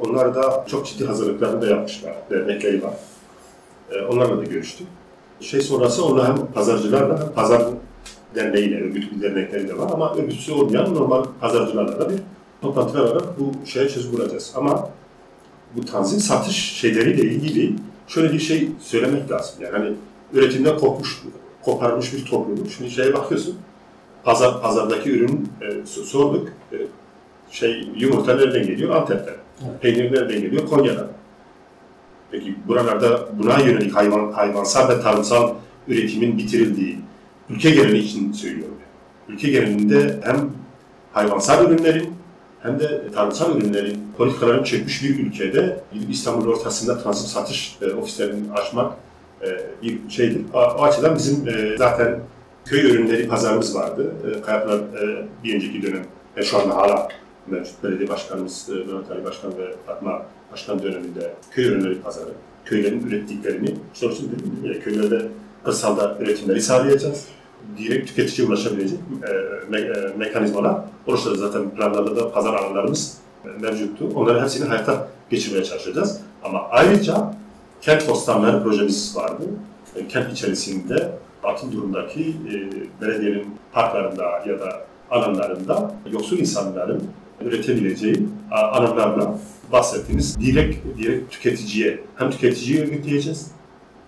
Onlar 0.00 0.34
da 0.34 0.66
çok 0.68 0.86
ciddi 0.86 1.06
hazırlıklarını 1.06 1.62
da 1.62 1.66
yapmışlar. 1.66 2.14
Dernekleri 2.30 2.82
var. 2.82 2.94
E, 3.90 4.02
onlarla 4.02 4.38
da 4.38 4.44
görüştük. 4.44 4.86
Şey 5.40 5.60
sonrası 5.60 6.04
onlar 6.04 6.28
hem 6.28 6.46
pazarcılarla 6.46 7.20
hem 7.20 7.32
pazar 7.32 7.62
derneğiyle, 8.34 8.80
örgüt 8.80 9.12
bir 9.12 9.22
dernekleri 9.22 9.68
de 9.68 9.78
var 9.78 9.90
ama 9.92 10.14
örgütsüz 10.14 10.50
olmayan 10.50 10.94
normal 10.94 11.24
pazarcılarla 11.40 12.00
da 12.00 12.10
bir 12.10 12.18
toplantı 12.62 12.98
vererek 12.98 13.22
bu 13.38 13.66
şeye 13.66 13.88
çözüm 13.88 14.12
bulacağız. 14.12 14.52
Ama 14.56 14.90
bu 15.76 15.84
tanzim 15.84 16.20
satış 16.20 16.56
şeyleriyle 16.56 17.22
ilgili 17.22 17.74
şöyle 18.08 18.32
bir 18.32 18.38
şey 18.38 18.68
söylemek 18.80 19.30
lazım. 19.30 19.54
Yani 19.60 19.78
hani 19.78 19.92
üretimden 20.32 20.78
kopmuş, 20.78 21.22
koparmış 21.62 22.12
bir 22.12 22.24
toplum. 22.24 22.70
Şimdi 22.76 22.90
şeye 22.90 23.14
bakıyorsun, 23.14 23.56
pazar 24.24 24.62
pazardaki 24.62 25.10
ürün 25.10 25.48
e, 25.60 25.64
so- 25.66 26.04
sorduk. 26.04 26.48
E, 26.72 26.76
şey 27.50 27.88
yumurta 27.96 28.36
nereden 28.36 28.66
geliyor? 28.66 28.94
Antep'ten. 28.94 29.34
Evet. 29.68 29.82
Peynir 29.82 30.12
nereden 30.12 30.40
geliyor? 30.40 30.66
Konya'dan. 30.66 31.08
Peki 32.30 32.54
buralarda 32.68 33.28
buna 33.38 33.58
yönelik 33.58 33.96
hayvan 33.96 34.32
hayvansal 34.32 34.88
ve 34.88 35.00
tarımsal 35.00 35.54
üretimin 35.88 36.38
bitirildiği 36.38 36.98
ülke 37.50 37.70
geneli 37.70 37.98
için 37.98 38.32
söylüyorum. 38.32 38.76
Ülke 39.28 39.50
genelinde 39.50 40.20
hem 40.24 40.50
hayvansal 41.12 41.64
ürünlerin 41.70 42.14
hem 42.62 42.80
de 42.80 43.10
tarımsal 43.14 43.56
ürünlerin 43.56 43.98
politikaların 44.16 44.64
çökmüş 44.64 45.02
bir 45.02 45.18
ülkede 45.18 45.80
İstanbul 46.10 46.48
ortasında 46.48 47.02
transit 47.02 47.28
satış 47.28 47.76
e, 47.82 47.92
ofislerini 47.92 48.52
açmak 48.52 48.92
e, 49.42 49.46
bir 49.82 50.10
şeydir. 50.10 50.40
O, 50.54 50.58
o 50.58 50.82
açıdan 50.82 51.14
bizim 51.14 51.48
e, 51.48 51.76
zaten 51.78 52.20
köy 52.64 52.80
ürünleri 52.80 53.28
pazarımız 53.28 53.74
vardı. 53.74 54.14
E, 54.28 54.40
Kayaplar 54.42 54.78
e, 54.78 55.26
bir 55.44 55.54
önceki 55.54 55.82
dönem 55.82 56.04
ve 56.36 56.42
şu 56.42 56.58
anda 56.58 56.76
hala 56.76 57.08
mevcut 57.46 57.84
belediye 57.84 58.08
başkanımız 58.08 58.68
e, 58.70 58.72
Mehmet 58.74 59.10
Ali 59.10 59.24
Başkan 59.24 59.58
ve 59.58 59.74
Fatma 59.86 60.22
Başkan 60.52 60.82
döneminde 60.82 61.34
köy 61.50 61.64
ürünleri 61.64 62.00
pazarı, 62.00 62.30
köylerin 62.64 63.06
ürettiklerini, 63.06 63.74
sonuçta 63.92 64.24
dedim 64.24 64.72
ya, 64.74 64.80
köylerde 64.80 65.26
kırsalda 65.64 66.18
üretimleri 66.20 66.62
sağlayacağız. 66.62 67.24
Direkt 67.78 68.08
tüketiciye 68.08 68.48
ulaşabilecek 68.48 68.98
e, 69.22 69.26
me- 69.72 70.10
e, 70.12 70.16
mekanizmalar 70.16 70.76
oluşturacağız. 71.06 71.52
Zaten 71.52 71.70
planlarda 71.70 72.16
da 72.16 72.32
pazar 72.32 72.54
alanlarımız 72.54 73.18
e, 73.44 73.48
mevcuttu. 73.48 74.08
Onların 74.14 74.42
hepsini 74.42 74.68
hayata 74.68 75.08
geçirmeye 75.30 75.64
çalışacağız. 75.64 76.20
Ama 76.44 76.68
ayrıca 76.70 77.34
kent 77.80 78.06
postanları 78.06 78.62
projemiz 78.62 79.16
vardı. 79.16 79.42
E, 79.96 80.08
kent 80.08 80.32
içerisinde 80.32 81.12
atıl 81.44 81.72
durumdaki 81.72 82.20
e, 82.20 82.54
belediyenin 83.02 83.46
parklarında 83.72 84.24
ya 84.48 84.60
da 84.60 84.86
alanlarında 85.10 85.94
yoksul 86.12 86.38
insanların 86.38 87.02
üretebileceği 87.44 88.16
a- 88.50 88.56
alanlarla 88.66 89.38
bahsettiğimiz 89.72 90.40
direkt 90.40 90.98
direkt 90.98 91.32
tüketiciye 91.32 92.00
hem 92.16 92.30
tüketiciyi 92.30 92.80
örgütleyeceğiz 92.82 93.50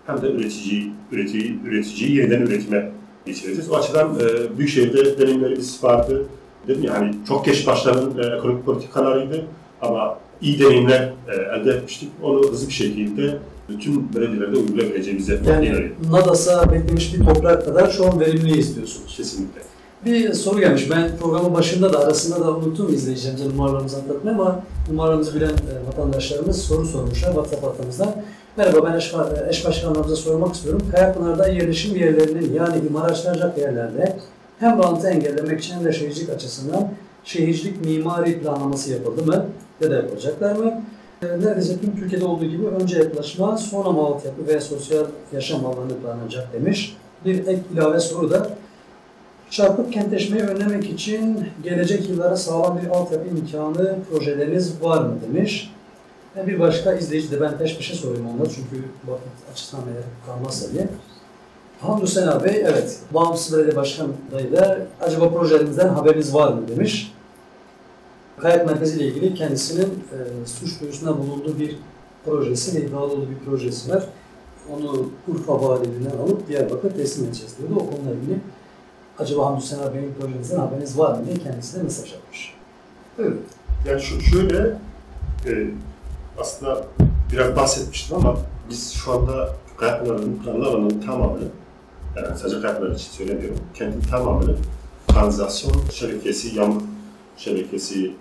hem 0.06 0.22
de 0.22 0.30
üreticiyi, 0.32 0.92
üretici, 1.12 1.58
üreticiyi 1.66 2.16
yeniden 2.16 2.40
üretime 2.40 2.90
geçireceğiz. 3.26 3.70
O 3.70 3.76
açıdan 3.76 4.14
e, 4.20 4.58
Büyükşehir'de 4.58 5.18
deneyimlerimiz 5.18 5.84
vardı. 5.84 6.26
Dedim 6.68 6.82
ya 6.84 6.94
hani 6.94 7.14
çok 7.28 7.44
geç 7.44 7.66
başlanan 7.66 8.10
e, 8.18 8.36
ekonomik 8.36 8.64
politikalarıydı 8.64 9.44
ama 9.80 10.18
iyi 10.40 10.58
deneyimler 10.58 11.12
e, 11.28 11.34
elde 11.60 11.70
etmiştik. 11.70 12.08
Onu 12.22 12.38
hızlı 12.50 12.68
bir 12.68 12.72
şekilde 12.72 13.38
bütün 13.68 14.14
belediyelerde 14.14 14.56
uygulayabileceğimize 14.56 15.32
Yani 15.32 15.66
inanıyorum. 15.66 15.96
Nadas'a 16.10 16.72
beklemiş 16.72 17.14
bir 17.14 17.24
toprak 17.24 17.64
kadar 17.64 17.90
şu 17.90 18.06
an 18.06 18.20
verimli 18.20 18.58
istiyorsunuz. 18.58 19.16
Kesinlikle. 19.16 19.60
Bir 20.04 20.32
soru 20.32 20.60
gelmiş. 20.60 20.90
Ben 20.90 21.16
programın 21.16 21.54
başında 21.54 21.92
da 21.92 21.98
arasında 21.98 22.40
da 22.40 22.56
unuttum 22.56 22.94
izleyicilerimize 22.94 23.48
numaralarımızı 23.48 23.96
anlatmayı 23.96 24.36
ama 24.36 24.62
numaralarımızı 24.90 25.34
bilen 25.34 25.48
e, 25.48 25.86
vatandaşlarımız 25.88 26.62
soru 26.62 26.86
sormuşlar 26.86 27.28
WhatsApp 27.28 27.64
hattımızdan. 27.64 28.14
Merhaba 28.56 28.84
ben 28.84 28.96
eş, 28.96 29.14
eş 29.50 29.64
başkanlarımıza 29.64 30.16
sormak 30.16 30.54
istiyorum. 30.54 30.82
Kayakpınar'da 30.92 31.48
yerleşim 31.48 31.96
yerlerinin 31.96 32.54
yani 32.54 32.86
imar 32.88 33.10
açılacak 33.10 33.58
yerlerde 33.58 34.16
hem 34.58 34.78
rantı 34.82 35.08
engellemek 35.08 35.60
için 35.60 35.74
hem 35.74 35.84
de 35.84 35.92
şehircilik 35.92 36.30
açısından 36.30 36.88
şehircilik 37.24 37.84
mimari 37.84 38.40
planlaması 38.40 38.92
yapıldı 38.92 39.26
mı 39.26 39.46
ya 39.80 39.90
da 39.90 39.94
yapılacaklar 39.94 40.56
mı? 40.56 40.82
E, 41.22 41.26
Neredeyse 41.26 41.80
tüm 41.80 41.96
Türkiye'de 41.96 42.24
olduğu 42.24 42.44
gibi 42.44 42.66
önce 42.66 42.98
yapılaşma 42.98 43.56
sonra 43.56 43.90
mı 43.90 44.00
altyapı 44.00 44.46
ve 44.46 44.60
sosyal 44.60 45.04
yaşam 45.32 45.66
alanı 45.66 46.00
planlanacak 46.02 46.52
demiş. 46.52 46.96
Bir 47.24 47.46
ek 47.46 47.60
ilave 47.74 48.00
soru 48.00 48.30
da 48.30 48.50
Çarpık 49.50 49.92
kentleşmeyi 49.92 50.44
önlemek 50.44 50.90
için 50.90 51.48
gelecek 51.64 52.08
yıllara 52.08 52.36
sağlam 52.36 52.80
bir 52.82 52.88
altyapı 52.88 53.28
imkanı 53.28 53.96
projeleriniz 54.10 54.82
var 54.82 55.02
mı 55.02 55.14
demiş. 55.28 55.72
Ve 56.36 56.46
bir 56.46 56.60
başka 56.60 56.94
izleyici 56.94 57.30
de 57.30 57.40
ben 57.40 57.58
peş 57.58 57.76
peşe 57.76 57.94
sorayım 57.94 58.26
onları 58.34 58.48
çünkü 58.48 58.84
vakit 59.06 59.50
açısından 59.52 59.84
eğer 59.94 60.04
kalmazsa 60.26 60.72
diye. 60.72 60.88
Hamdü 61.80 62.06
Sena 62.06 62.44
Bey, 62.44 62.64
evet, 62.66 62.98
Bağımsız 63.10 63.56
Belediye 63.56 63.76
Başkanı 63.76 64.08
da 64.56 64.78
acaba 65.00 65.30
projelerimizden 65.30 65.88
haberiniz 65.88 66.34
var 66.34 66.52
mı 66.52 66.68
demiş. 66.68 67.12
Kayak 68.42 68.66
Merkezi 68.66 68.96
ile 68.96 69.04
ilgili 69.04 69.34
kendisinin 69.34 69.86
e, 69.86 70.46
suç 70.46 70.80
duyurusunda 70.80 71.18
bulunduğu 71.18 71.58
bir 71.58 71.78
projesi 72.24 72.76
ve 72.76 72.86
iddialı 72.86 73.04
olduğu 73.04 73.30
bir 73.30 73.38
projesi 73.38 73.90
var. 73.90 74.04
Onu 74.72 75.10
Urfa 75.28 75.62
Valiliğinden 75.62 76.10
alıp 76.10 76.48
Diyarbakır 76.48 76.90
teslim 76.90 77.26
edeceğiz 77.26 77.58
diyordu. 77.58 77.74
O 77.76 77.90
konuyla 77.90 78.12
ilgili 78.12 78.38
acaba 79.18 79.46
Hamdü 79.46 79.64
Sena 79.64 79.94
Bey'in 79.94 80.14
projenizden 80.20 80.58
haberiniz 80.58 80.98
var 80.98 81.18
mı 81.18 81.26
diye 81.26 81.36
kendisine 81.36 81.82
mesaj 81.82 82.12
atmış. 82.12 82.54
Evet. 83.18 83.36
Yani 83.88 84.02
şu, 84.02 84.20
şöyle 84.20 84.76
e, 85.46 85.70
aslında 86.38 86.84
biraz 87.32 87.56
bahsetmiştim 87.56 88.16
ama 88.16 88.36
biz 88.70 88.92
şu 88.92 89.12
anda 89.12 89.48
planlı 90.44 90.66
alanının 90.66 91.00
tamamını 91.00 91.44
yani 92.16 92.38
sadece 92.38 92.60
Kayakpınar 92.60 92.94
için 92.94 93.12
söylemiyorum. 93.12 93.58
Kentin 93.74 94.00
tamamını 94.00 94.56
kanalizasyon 95.14 95.72
şebekesi, 95.92 96.58
yağmur 96.58 96.82
şebekesi, 97.36 98.12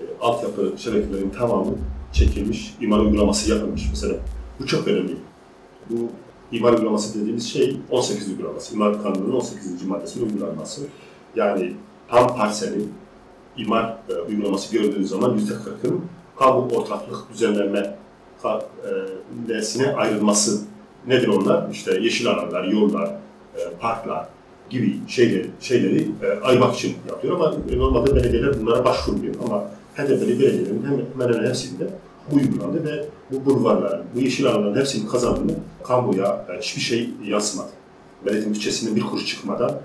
e, 0.00 0.20
altyapı 0.20 0.72
şebekelerin 0.76 1.30
tamamı 1.30 1.74
çekilmiş, 2.12 2.74
imar 2.80 2.98
uygulaması 2.98 3.50
yapılmış 3.50 3.86
mesela. 3.90 4.14
Bu 4.60 4.66
çok 4.66 4.88
önemli. 4.88 5.16
Bu 5.90 6.08
imar 6.52 6.72
uygulaması 6.72 7.20
dediğimiz 7.20 7.48
şey 7.52 7.76
18 7.90 8.28
uygulaması. 8.28 8.74
İmar 8.74 9.02
Kanunu'nun 9.02 9.32
18. 9.32 9.84
maddesinin 9.84 10.26
uygulanması. 10.26 10.82
Yani 11.36 11.72
tam 12.08 12.36
parselin 12.36 12.92
imar 13.56 13.96
e, 14.08 14.12
uygulaması 14.28 14.76
gördüğünüz 14.76 15.08
zaman 15.08 15.34
yüzde 15.34 15.54
kırkın 15.54 16.00
kamu 16.38 16.68
ortaklık 16.76 17.32
düzenlenme 17.32 17.96
e, 18.44 18.50
nesine 19.48 19.94
ayrılması 19.94 20.60
nedir 21.06 21.28
onlar? 21.28 21.70
İşte 21.70 22.00
yeşil 22.00 22.28
alanlar, 22.28 22.64
yollar, 22.64 23.06
e, 23.56 23.60
parklar 23.80 24.28
gibi 24.70 24.98
şeyleri, 25.08 25.46
şeyleri 25.60 26.08
e, 26.22 26.40
ayırmak 26.44 26.74
için 26.74 26.96
yapıyor 27.08 27.34
ama 27.34 27.54
normalde 27.76 28.16
belediyeler 28.16 28.60
bunlara 28.60 28.84
başvurmuyor 28.84 29.34
ama 29.44 29.64
HDP'li 29.96 30.40
belediyelerin 30.40 30.82
hemen 30.84 31.34
hemen 31.34 31.48
hepsinde 31.48 31.90
bu 32.30 32.36
uygulandı 32.36 32.84
ve 32.84 33.06
bu 33.30 33.44
bulvarların, 33.44 34.04
bu 34.14 34.20
yeşil 34.20 34.46
alanların 34.46 34.80
hepsinin 34.80 35.08
kazandığını 35.08 35.54
kamuya 35.84 36.46
hiçbir 36.60 36.80
şey 36.80 37.10
yansımadı. 37.24 37.70
Belediyenin 38.26 38.54
bütçesinden 38.54 38.96
bir 38.96 39.00
kuruş 39.00 39.26
çıkmadan 39.26 39.80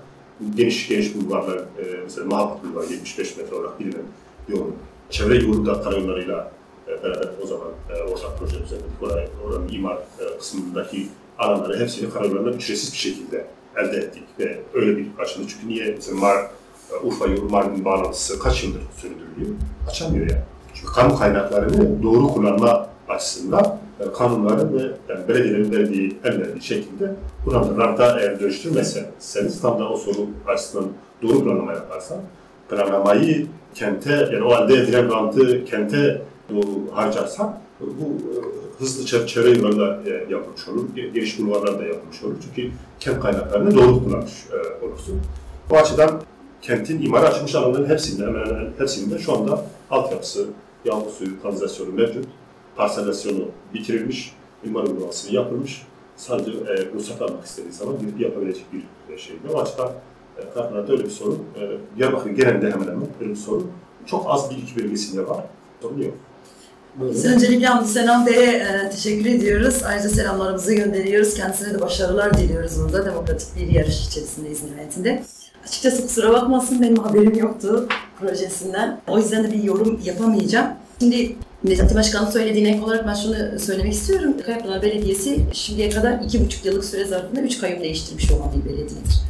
geniş 0.56 0.88
geniş 0.88 1.14
bulvarlar, 1.14 1.56
e, 1.56 2.00
mesela 2.02 2.26
Mahapat 2.26 2.64
Bulvarı 2.64 2.92
75 2.92 3.36
metre 3.36 3.56
olarak 3.56 3.80
bilinen 3.80 4.02
yolun, 4.48 4.74
çevre 5.10 5.44
yolu 5.44 5.66
da 5.66 5.82
karayollarıyla 5.82 6.52
e, 6.88 7.02
beraber 7.02 7.28
o 7.42 7.46
zaman 7.46 7.68
e, 7.90 8.02
ortak 8.02 8.38
proje 8.38 8.62
düzenledik. 8.62 9.02
Oraya, 9.02 9.28
oranın 9.46 9.68
imar 9.68 9.96
e, 9.96 10.38
kısmındaki 10.38 11.08
alanları 11.38 11.78
hepsini 11.78 12.10
karayollarına 12.10 12.50
ücretsiz 12.50 12.92
bir 12.92 12.98
şekilde 12.98 13.46
elde 13.76 13.96
ettik 13.96 14.22
ve 14.38 14.60
öyle 14.74 14.96
bir 14.96 15.06
açıldı. 15.18 15.46
Çünkü 15.48 15.68
niye 15.68 15.92
mesela 15.96 16.16
Mar, 16.16 16.50
e, 16.92 17.06
Urfa 17.06 17.26
yolu 17.26 17.50
Mardin 17.50 17.84
bağlantısı 17.84 18.38
kaç 18.38 18.64
yıldır 18.64 18.80
sürdürülüyor? 18.96 19.56
Açamıyor 19.88 20.30
yani. 20.30 20.42
Çünkü 20.74 20.92
kamu 20.92 21.18
kaynaklarını 21.18 22.02
doğru 22.02 22.28
kullanma 22.28 22.88
açısından 23.08 23.78
e, 24.00 24.12
kanunların 24.12 24.74
ve 24.74 24.82
yani 25.08 25.28
belediyelerin 25.28 25.72
verdiği 25.72 26.18
en 26.24 26.40
verdiği 26.40 26.62
şekilde 26.62 27.14
kullanılır. 27.44 27.78
Ranta 27.78 28.20
eğer 28.20 28.40
dönüştürmezseniz 28.40 29.60
tam 29.60 29.78
da 29.78 29.88
o 29.88 29.96
soru 29.96 30.26
açısından 30.46 30.88
doğru 31.22 31.44
planlama 31.44 31.72
yaparsan 31.72 32.18
planlamayı 32.70 33.46
kente 33.74 34.12
yani 34.12 34.42
o 34.42 34.54
elde 34.54 34.74
edilen 34.74 35.12
rantı 35.12 35.64
kente 35.64 36.22
doğru 36.50 36.68
harcarsan 36.92 37.58
bu 37.80 38.04
e, 38.04 38.36
hızlı 38.78 39.06
çevre, 39.06 39.26
çevre 39.26 39.50
yollarında 39.50 40.10
e, 40.10 40.32
yapılmış 40.32 40.68
olur, 40.68 40.84
ge- 40.96 41.12
geniş 41.12 41.38
bulvarlarda 41.38 41.84
yapılmış 41.84 42.22
olur. 42.22 42.34
Çünkü 42.42 42.70
kent 43.00 43.20
kaynaklarını 43.20 43.74
doğru 43.74 44.04
kullanmış 44.04 44.32
e, 44.52 44.84
olursun. 44.86 45.20
Bu 45.70 45.76
açıdan 45.76 46.20
kentin 46.66 47.02
imar 47.02 47.22
açılmış 47.22 47.54
alanların 47.54 47.88
hepsinde, 47.88 48.26
hemen 48.26 48.46
hemen 48.46 48.70
hepsinde 48.78 49.18
şu 49.18 49.32
anda 49.32 49.64
altyapısı, 49.90 50.46
yağmur 50.84 51.10
suyu, 51.10 51.42
kanalizasyonu 51.42 51.92
mevcut. 51.92 52.24
Parselasyonu 52.76 53.44
bitirilmiş, 53.74 54.32
imar 54.64 54.82
uygulaması 54.82 55.34
yapılmış. 55.34 55.82
Sadece 56.16 56.50
e, 56.50 56.92
ruhsat 56.94 57.22
almak 57.22 57.44
istediği 57.44 57.72
zaman 57.72 57.94
bir, 58.00 58.24
yapabilecek 58.24 58.64
bir 58.72 59.14
e, 59.14 59.18
şeydi. 59.18 59.40
O 59.54 59.58
açıdan 59.58 59.92
e, 60.38 60.54
Karpınar'da 60.54 60.92
öyle 60.92 61.04
bir 61.04 61.10
sorun. 61.10 61.44
E, 61.60 61.70
Diyarbakır 61.98 62.30
genelinde 62.30 62.70
hemen 62.70 62.86
hemen 62.86 63.08
öyle 63.20 63.30
bir 63.30 63.36
sorun. 63.36 63.70
Çok 64.06 64.26
az 64.28 64.50
bir 64.50 64.56
iki 64.56 64.76
bölgesinde 64.76 65.28
var. 65.28 65.44
Sorun 65.82 66.02
yok. 66.02 66.14
Biz 67.00 67.24
öncelikle 67.24 67.66
Hamdi 67.66 67.88
Selam 67.88 68.26
Bey'e 68.26 68.56
e, 68.56 68.90
teşekkür 68.90 69.30
ediyoruz. 69.30 69.82
Ayrıca 69.86 70.08
selamlarımızı 70.08 70.74
gönderiyoruz. 70.74 71.34
Kendisine 71.34 71.74
de 71.74 71.80
başarılar 71.80 72.34
diliyoruz 72.34 72.72
burada. 72.82 73.06
Demokratik 73.06 73.56
bir 73.56 73.66
yarış 73.66 74.06
içerisindeyiz 74.06 74.64
nihayetinde. 74.64 75.22
Açıkçası 75.66 76.02
kusura 76.02 76.32
bakmasın 76.32 76.82
benim 76.82 76.96
haberim 76.96 77.38
yoktu 77.38 77.88
projesinden. 78.20 79.00
O 79.08 79.18
yüzden 79.18 79.44
de 79.44 79.52
bir 79.52 79.62
yorum 79.62 80.00
yapamayacağım. 80.04 80.66
Şimdi 81.00 81.36
Necati 81.64 81.94
Başkan'ın 81.94 82.30
söylediğine 82.30 82.68
ek 82.68 82.80
olarak 82.84 83.06
ben 83.06 83.14
şunu 83.14 83.58
söylemek 83.58 83.92
istiyorum. 83.92 84.34
Kayapınar 84.46 84.82
Belediyesi 84.82 85.40
şimdiye 85.52 85.90
kadar 85.90 86.20
iki 86.24 86.44
buçuk 86.44 86.64
yıllık 86.64 86.84
süre 86.84 87.04
zarfında 87.04 87.40
üç 87.40 87.60
kayyum 87.60 87.80
değiştirmiş 87.80 88.32
olan 88.32 88.52
bir 88.52 88.68
belediyedir. 88.68 89.20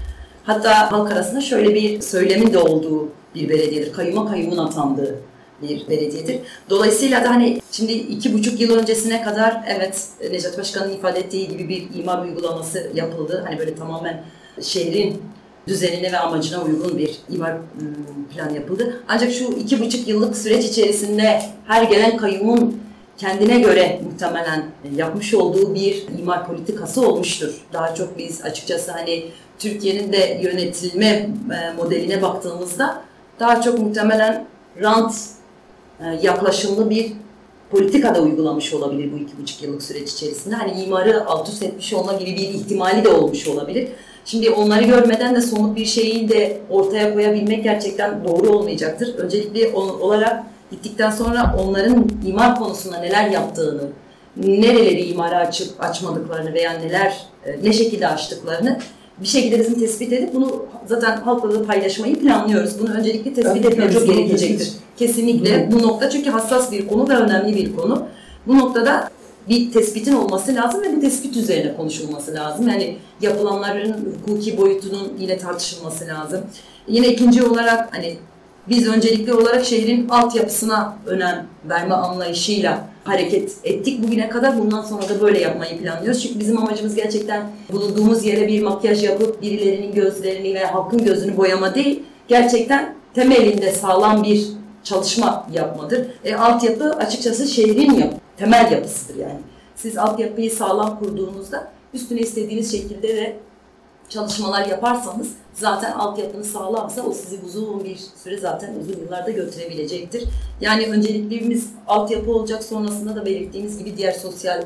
Hatta 0.44 0.92
halk 0.92 1.12
arasında 1.12 1.40
şöyle 1.40 1.74
bir 1.74 2.00
söylemin 2.00 2.52
de 2.52 2.58
olduğu 2.58 3.08
bir 3.34 3.48
belediyedir. 3.48 3.92
Kayyuma 3.92 4.30
kayyumun 4.30 4.58
atandığı 4.58 5.20
bir 5.62 5.88
belediyedir. 5.88 6.40
Dolayısıyla 6.70 7.24
da 7.24 7.30
hani 7.30 7.60
şimdi 7.72 7.92
iki 7.92 8.34
buçuk 8.34 8.60
yıl 8.60 8.78
öncesine 8.78 9.22
kadar 9.22 9.64
evet 9.68 10.08
Necati 10.30 10.58
Başkan'ın 10.58 10.92
ifade 10.92 11.18
ettiği 11.18 11.48
gibi 11.48 11.68
bir 11.68 12.00
imar 12.00 12.24
uygulaması 12.24 12.90
yapıldı. 12.94 13.44
Hani 13.46 13.58
böyle 13.58 13.74
tamamen 13.74 14.24
şehrin 14.62 15.22
düzenine 15.66 16.12
ve 16.12 16.18
amacına 16.18 16.62
uygun 16.62 16.98
bir 16.98 17.18
imar 17.30 17.52
ım, 17.52 18.28
plan 18.34 18.50
yapıldı. 18.50 19.02
Ancak 19.08 19.32
şu 19.32 19.44
iki 19.44 19.80
buçuk 19.80 20.08
yıllık 20.08 20.36
süreç 20.36 20.64
içerisinde 20.64 21.42
her 21.66 21.82
gelen 21.82 22.16
kayyumun 22.16 22.80
kendine 23.18 23.60
göre 23.60 24.00
muhtemelen 24.04 24.64
yapmış 24.96 25.34
olduğu 25.34 25.74
bir 25.74 26.04
imar 26.18 26.46
politikası 26.46 27.08
olmuştur. 27.08 27.54
Daha 27.72 27.94
çok 27.94 28.18
biz 28.18 28.42
açıkçası 28.42 28.92
hani 28.92 29.24
Türkiye'nin 29.58 30.12
de 30.12 30.40
yönetilme 30.42 31.06
e, 31.06 31.72
modeline 31.76 32.22
baktığımızda 32.22 33.02
daha 33.40 33.62
çok 33.62 33.78
muhtemelen 33.78 34.46
rant 34.82 35.14
e, 36.00 36.04
yaklaşımlı 36.22 36.90
bir 36.90 37.12
politika 37.70 38.14
da 38.14 38.20
uygulamış 38.20 38.74
olabilir 38.74 39.12
bu 39.12 39.16
iki 39.16 39.38
buçuk 39.38 39.62
yıllık 39.62 39.82
süreç 39.82 40.12
içerisinde. 40.12 40.54
Hani 40.54 40.82
imarı 40.82 41.26
alt 41.26 41.48
üst 41.48 41.62
etmiş 41.62 41.92
olma 41.92 42.12
gibi 42.12 42.30
bir 42.30 42.48
ihtimali 42.48 43.04
de 43.04 43.08
olmuş 43.08 43.48
olabilir. 43.48 43.88
Şimdi 44.26 44.50
onları 44.50 44.84
görmeden 44.84 45.34
de 45.34 45.40
somut 45.40 45.76
bir 45.76 45.84
şeyi 45.84 46.28
de 46.28 46.58
ortaya 46.70 47.14
koyabilmek 47.14 47.64
gerçekten 47.64 48.24
doğru 48.24 48.48
olmayacaktır. 48.50 49.14
Öncelikli 49.18 49.68
ol- 49.68 50.00
olarak 50.00 50.42
gittikten 50.70 51.10
sonra 51.10 51.56
onların 51.64 52.08
imar 52.26 52.58
konusunda 52.58 52.98
neler 52.98 53.30
yaptığını, 53.30 53.82
nereleri 54.36 55.02
imara 55.04 55.36
açıp 55.38 55.84
açmadıklarını 55.84 56.54
veya 56.54 56.72
neler 56.72 57.26
e, 57.46 57.56
ne 57.64 57.72
şekilde 57.72 58.08
açtıklarını 58.08 58.78
bir 59.20 59.26
şekilde 59.26 59.58
bizim 59.58 59.78
tespit 59.78 60.12
edip 60.12 60.34
bunu 60.34 60.66
zaten 60.86 61.16
halkla 61.16 61.54
da 61.54 61.66
paylaşmayı 61.66 62.20
planlıyoruz. 62.20 62.78
Bunu 62.80 62.90
öncelikle 62.94 63.34
tespit 63.34 63.64
Yani 63.64 63.72
etmemiz 63.74 64.04
gerekecektir. 64.04 64.72
Kesinlikle 64.96 65.68
bu 65.72 65.82
nokta 65.82 66.10
çünkü 66.10 66.30
hassas 66.30 66.72
bir 66.72 66.86
konu 66.88 67.08
ve 67.08 67.14
önemli 67.16 67.56
bir 67.56 67.76
konu. 67.76 68.02
Bu 68.46 68.58
noktada 68.58 69.10
bir 69.48 69.72
tespitin 69.72 70.12
olması 70.12 70.54
lazım 70.54 70.82
ve 70.82 70.96
bu 70.96 71.00
tespit 71.00 71.36
üzerine 71.36 71.76
konuşulması 71.76 72.34
lazım. 72.34 72.68
Yani 72.68 72.98
yapılanların 73.20 74.16
hukuki 74.26 74.56
boyutunun 74.56 75.12
yine 75.18 75.38
tartışılması 75.38 76.06
lazım. 76.06 76.40
Yine 76.88 77.08
ikinci 77.08 77.42
olarak 77.42 77.96
hani 77.96 78.16
biz 78.68 78.88
öncelikli 78.88 79.32
olarak 79.32 79.64
şehrin 79.64 80.08
altyapısına 80.08 80.96
önem 81.06 81.46
verme 81.64 81.94
anlayışıyla 81.94 82.88
hareket 83.04 83.56
ettik 83.64 84.02
bugüne 84.02 84.28
kadar. 84.28 84.58
Bundan 84.58 84.82
sonra 84.82 85.08
da 85.08 85.20
böyle 85.20 85.40
yapmayı 85.40 85.78
planlıyoruz. 85.78 86.22
Çünkü 86.22 86.40
bizim 86.40 86.58
amacımız 86.58 86.94
gerçekten 86.94 87.50
bulunduğumuz 87.72 88.24
yere 88.24 88.48
bir 88.48 88.62
makyaj 88.62 89.04
yapıp 89.04 89.42
birilerinin 89.42 89.94
gözlerini 89.94 90.54
ve 90.54 90.64
halkın 90.64 91.04
gözünü 91.04 91.36
boyama 91.36 91.74
değil. 91.74 92.02
Gerçekten 92.28 92.94
temelinde 93.14 93.72
sağlam 93.72 94.24
bir 94.24 94.46
çalışma 94.84 95.46
yapmadır. 95.52 96.06
E, 96.24 96.34
altyapı 96.34 96.90
açıkçası 96.90 97.46
şehrin 97.46 97.94
yap 97.94 98.25
temel 98.36 98.72
yapısıdır 98.72 99.14
yani. 99.20 99.40
Siz 99.76 99.98
altyapıyı 99.98 100.50
sağlam 100.50 100.98
kurduğunuzda 100.98 101.68
üstüne 101.94 102.20
istediğiniz 102.20 102.72
şekilde 102.72 103.08
de 103.08 103.36
çalışmalar 104.08 104.66
yaparsanız 104.66 105.28
zaten 105.54 105.92
altyapınız 105.92 106.52
sağlamsa 106.52 107.02
o 107.02 107.12
sizi 107.12 107.38
uzun 107.46 107.84
bir 107.84 107.96
süre 108.22 108.38
zaten 108.38 108.74
uzun 108.80 109.00
yıllarda 109.00 109.30
götürebilecektir. 109.30 110.24
Yani 110.60 110.86
önceliklimiz 110.86 111.70
altyapı 111.86 112.32
olacak 112.32 112.64
sonrasında 112.64 113.16
da 113.16 113.26
belirttiğimiz 113.26 113.78
gibi 113.78 113.96
diğer 113.96 114.12
sosyal 114.12 114.64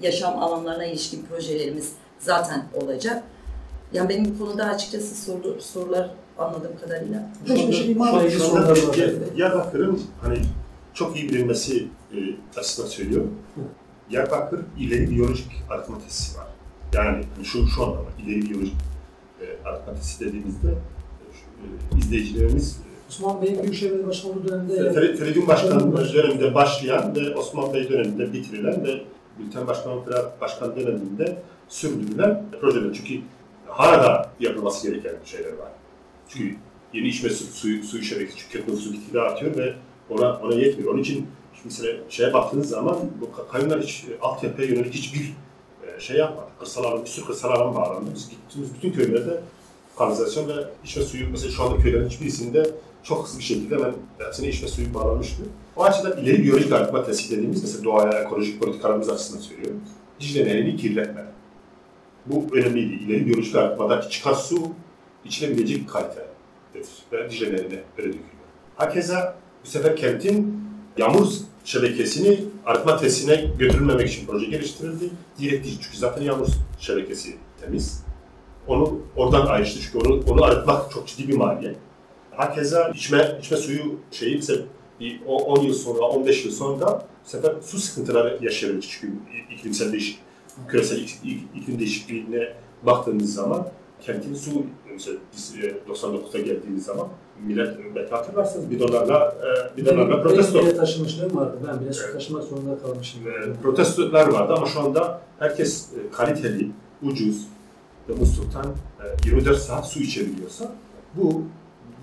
yaşam 0.00 0.38
alanlarına 0.42 0.84
ilişkin 0.84 1.22
projelerimiz 1.30 1.92
zaten 2.18 2.62
olacak. 2.82 3.22
Yani 3.92 4.08
benim 4.08 4.34
bu 4.34 4.44
konuda 4.44 4.64
açıkçası 4.64 5.14
soru, 5.24 5.60
sorular 5.62 6.10
anladığım 6.38 6.72
kadarıyla. 6.80 7.28
Anda 8.18 8.30
sorular 8.30 8.70
var. 8.70 8.76
Diyar- 8.94 9.36
Diyarbakır'ın 9.36 10.02
hani 10.22 10.38
çok 10.94 11.16
iyi 11.16 11.28
bilinmesi 11.28 11.88
e, 12.14 12.18
açısından 12.56 12.88
söylüyorum. 12.88 13.34
Diyarbakır 14.10 14.60
ileri 14.78 15.10
biyolojik 15.10 15.62
arıtma 15.70 15.98
tesisi 15.98 16.38
var. 16.38 16.46
Yani 16.92 17.24
hani 17.34 17.44
şu, 17.44 17.66
şu 17.66 17.82
anlamda 17.82 18.10
ileri 18.26 18.50
biyolojik 18.50 18.76
e, 19.40 19.68
arıtma 19.68 19.94
tesisi 19.94 20.26
dediğimizde 20.26 20.68
e, 20.68 21.94
e, 21.94 21.98
izleyicilerimiz 21.98 22.80
Osman 23.10 23.42
Bey'in 23.42 23.62
Büyükşehir 23.62 23.90
Belediye 23.90 24.08
Başkanlığı 24.08 24.44
e, 24.44 24.48
döneminde 24.48 24.80
Fer- 24.80 25.16
Feridun 25.16 25.46
Başkan 25.46 25.96
döneminde 26.14 26.54
başlayan 26.54 27.16
ve 27.16 27.36
Osman 27.36 27.74
Bey 27.74 27.88
döneminde 27.88 28.32
bitirilen 28.32 28.84
ve 28.84 29.02
Gülten 29.38 29.66
Başkan 29.66 30.04
Fırat 30.04 30.40
Başkan 30.40 30.76
döneminde 30.76 31.42
sürdürülen 31.68 32.44
projeler. 32.60 32.94
Çünkü 32.94 33.20
hala 33.66 34.02
da 34.02 34.30
yapılması 34.40 34.88
gereken 34.90 35.14
şeyler 35.24 35.52
var. 35.52 35.68
Çünkü 36.28 36.56
yeni 36.92 37.08
içme 37.08 37.30
su, 37.30 37.44
suyu, 37.44 37.84
suyu 37.84 38.02
şebekesi, 38.02 38.38
çünkü 38.52 38.76
su 38.76 38.92
gitgide 38.92 39.20
artıyor 39.20 39.56
ve 39.56 39.74
ona, 40.10 40.36
ona 40.38 40.54
yetmiyor. 40.54 40.92
Onun 40.94 41.02
için 41.02 41.26
mesela 41.64 41.96
şeye 42.08 42.32
baktığınız 42.32 42.68
zaman 42.68 42.98
bu 43.20 43.24
ka- 43.24 43.48
kayınlar 43.52 43.82
hiç 43.82 44.04
e, 44.04 44.20
altyapıya 44.20 44.68
yönelik 44.68 44.94
hiçbir 44.94 45.34
e, 45.86 46.00
şey 46.00 46.16
yapmadı. 46.16 46.46
Kırsal 46.58 46.84
alan, 46.84 47.02
bir 47.02 47.08
sürü 47.08 47.26
kırsal 47.26 47.50
alan 47.50 47.74
bağlandı. 47.74 48.10
Biz 48.14 48.30
gittiğimiz 48.30 48.74
bütün 48.74 48.92
köylerde 48.92 49.40
kanalizasyon 49.98 50.48
ve 50.48 50.52
içme 50.84 51.02
suyu, 51.02 51.30
mesela 51.30 51.50
şu 51.52 51.62
anda 51.62 51.82
köylerin 51.82 52.08
hiçbirisinde 52.08 52.70
çok 53.02 53.26
hızlı 53.26 53.38
bir 53.38 53.44
şekilde 53.44 53.74
hemen 53.74 53.92
hepsine 54.18 54.48
içme 54.48 54.68
suyu 54.68 54.94
bağlanmıştı. 54.94 55.42
O 55.76 55.84
açıdan 55.84 56.18
ileri 56.18 56.42
biyolojik 56.42 56.72
arıtma 56.72 57.04
tesisi 57.04 57.36
dediğimiz 57.36 57.62
mesela 57.62 57.84
doğaya, 57.84 58.22
ekolojik 58.22 58.60
politikalarımız 58.60 59.10
açısından 59.10 59.40
söylüyorum. 59.40 59.80
Dicle 60.20 60.44
Nehri'ni 60.44 60.76
kirletme. 60.76 61.24
Bu 62.26 62.46
önemliydi. 62.56 63.04
İleri 63.04 63.26
biyolojik 63.26 63.56
arıtmadaki 63.56 64.10
çıkan 64.10 64.34
su 64.34 64.68
içilebilecek 65.24 65.88
kalitededir. 65.88 66.88
Ve 67.12 67.30
Dicle 67.30 67.46
Nehri'ne 67.46 67.82
öyle 67.98 68.08
dökülüyor. 68.08 68.24
Hakeza 68.76 69.36
bu 69.64 69.68
sefer 69.68 69.96
kentin 69.96 70.60
yağmur 70.98 71.26
şebekesini 71.64 72.40
arıtma 72.66 72.96
tesisine 72.96 73.44
götürülmemek 73.58 74.08
için 74.08 74.26
proje 74.26 74.46
geliştirildi. 74.46 75.04
Direkt 75.38 75.66
çünkü 75.82 75.96
zaten 75.98 76.22
yağmur 76.22 76.46
şebekesi 76.78 77.36
temiz. 77.60 78.02
Onu 78.66 78.98
oradan 79.16 79.46
ayrıştı 79.46 79.80
çünkü 79.80 79.98
onu, 80.08 80.22
onu 80.30 80.44
arıtmak 80.44 80.90
çok 80.90 81.06
ciddi 81.08 81.28
bir 81.28 81.36
maliyet. 81.36 81.76
Hakeza 82.30 82.88
içme, 82.88 83.38
içme 83.42 83.56
suyu 83.56 83.82
şeyi 84.10 84.36
mesela 84.36 84.62
bir 85.00 85.20
o- 85.26 85.44
10 85.44 85.62
yıl 85.62 85.74
sonra, 85.74 85.98
15 86.00 86.44
yıl 86.44 86.52
sonra 86.52 87.06
bu 87.24 87.28
sefer 87.30 87.54
su 87.62 87.78
sıkıntıları 87.78 88.38
yaşayabilir 88.42 88.88
çünkü 89.00 89.12
iklimsel 89.54 89.92
değişik, 89.92 90.18
küresel 90.68 90.96
ik- 90.98 91.24
ik- 91.24 91.60
iklim 91.60 91.78
değişikliğine 91.78 92.52
baktığımız 92.82 93.34
zaman 93.34 93.68
kentin 94.00 94.34
su 94.34 94.50
mesela 94.92 95.18
biz 95.36 95.54
e, 95.64 95.78
99'da 95.88 96.38
geldiğimiz 96.38 96.84
zaman 96.84 97.08
millet 97.46 97.94
belki 97.94 98.10
hatırlarsınız 98.10 98.70
bidonlarla 98.70 99.36
e, 99.74 99.76
bidonlarla 99.76 100.22
protesto 100.22 100.54
Benim 100.58 100.66
bile 100.66 100.76
taşımışlığım 100.76 101.36
vardı. 101.36 101.58
Ben 101.68 101.80
bile 101.80 101.92
su 101.92 102.12
taşımak 102.12 102.42
zorunda 102.44 102.78
kalmışım. 102.78 103.20
e, 103.28 103.52
protestolar 103.62 104.28
vardı 104.28 104.54
ama 104.56 104.66
şu 104.66 104.80
anda 104.80 105.20
herkes 105.38 105.88
e, 105.92 106.10
kaliteli, 106.10 106.70
ucuz 107.02 107.46
ve 108.08 108.14
musluktan 108.14 108.66
e, 109.24 109.28
24 109.28 109.58
saat 109.58 109.88
su 109.88 110.00
içebiliyorsa 110.00 110.72
bu 111.16 111.44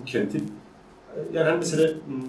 bu 0.00 0.04
kentin 0.06 0.52
e, 1.16 1.18
yani 1.32 1.48
hani 1.48 1.58
mesela 1.58 1.88
m, 1.88 2.22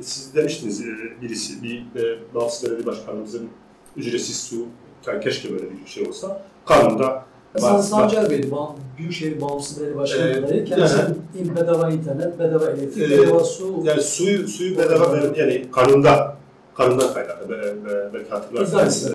siz 0.00 0.34
demiştiniz 0.34 0.80
e, 0.80 0.86
birisi 1.22 1.62
bir 1.62 2.02
e, 2.02 2.18
Bağımsız 2.34 2.64
Belediye 2.64 2.86
Başkanımızın 2.86 3.48
ücretsiz 3.96 4.40
su 4.40 4.66
yani 5.06 5.20
keşke 5.20 5.50
böyle 5.52 5.64
bir 5.70 5.86
şey 5.86 6.08
olsa 6.08 6.42
kanunda 6.66 7.24
Hasan 7.52 7.80
Sancar 7.80 8.30
Bey, 8.30 8.50
Bağ- 8.50 8.74
Büyükşehir 8.98 9.40
Bağımsız 9.40 9.78
Belediye 9.80 9.96
Başkanı 9.98 10.28
Ee, 10.30 10.44
adayı. 10.44 10.64
Kendisi 10.64 10.98
yani- 10.98 11.14
in- 11.38 11.56
bedava 11.56 11.90
internet, 11.90 12.38
bedava 12.38 12.70
elektrik, 12.70 13.12
Ee, 13.12 13.18
bedava 13.22 13.44
su. 13.44 13.80
yani 13.84 14.02
suyu 14.02 14.48
suyu 14.48 14.78
bedava 14.78 15.12
ver 15.12 15.36
yani 15.36 15.66
kanunda 15.72 16.36
kanundan 16.74 17.14
kaynaklı 17.14 17.48
be, 17.48 17.62
be, 17.62 18.10
belki 18.14 18.30
hatırlarsınız. 18.30 19.12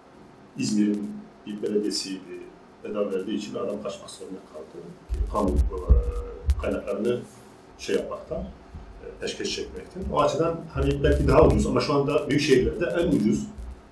İzmir'in 0.58 1.12
bir 1.48 1.62
belediyesiydi 1.63 2.19
bedava 2.84 3.12
verdiği 3.12 3.38
için 3.38 3.56
adam 3.56 3.84
kaçmak 3.84 4.10
zorunda 4.10 4.39
kaldı. 4.54 4.84
Kanun 5.34 5.50
e, 5.58 5.62
kaynaklarını 6.62 7.19
şey 7.78 7.95
yapmaktan, 7.95 8.38
e, 8.39 9.06
peşkeş 9.21 9.56
çekmekten. 9.56 10.02
O 10.13 10.21
açıdan 10.21 10.56
hani 10.74 11.04
belki 11.04 11.28
daha 11.28 11.48
ucuz 11.48 11.65
ama 11.67 11.82
şu 11.82 11.93
anda 11.93 12.30
büyük 12.30 12.41
şehirlerde 12.41 12.86
en 13.02 13.08
ucuz 13.08 13.43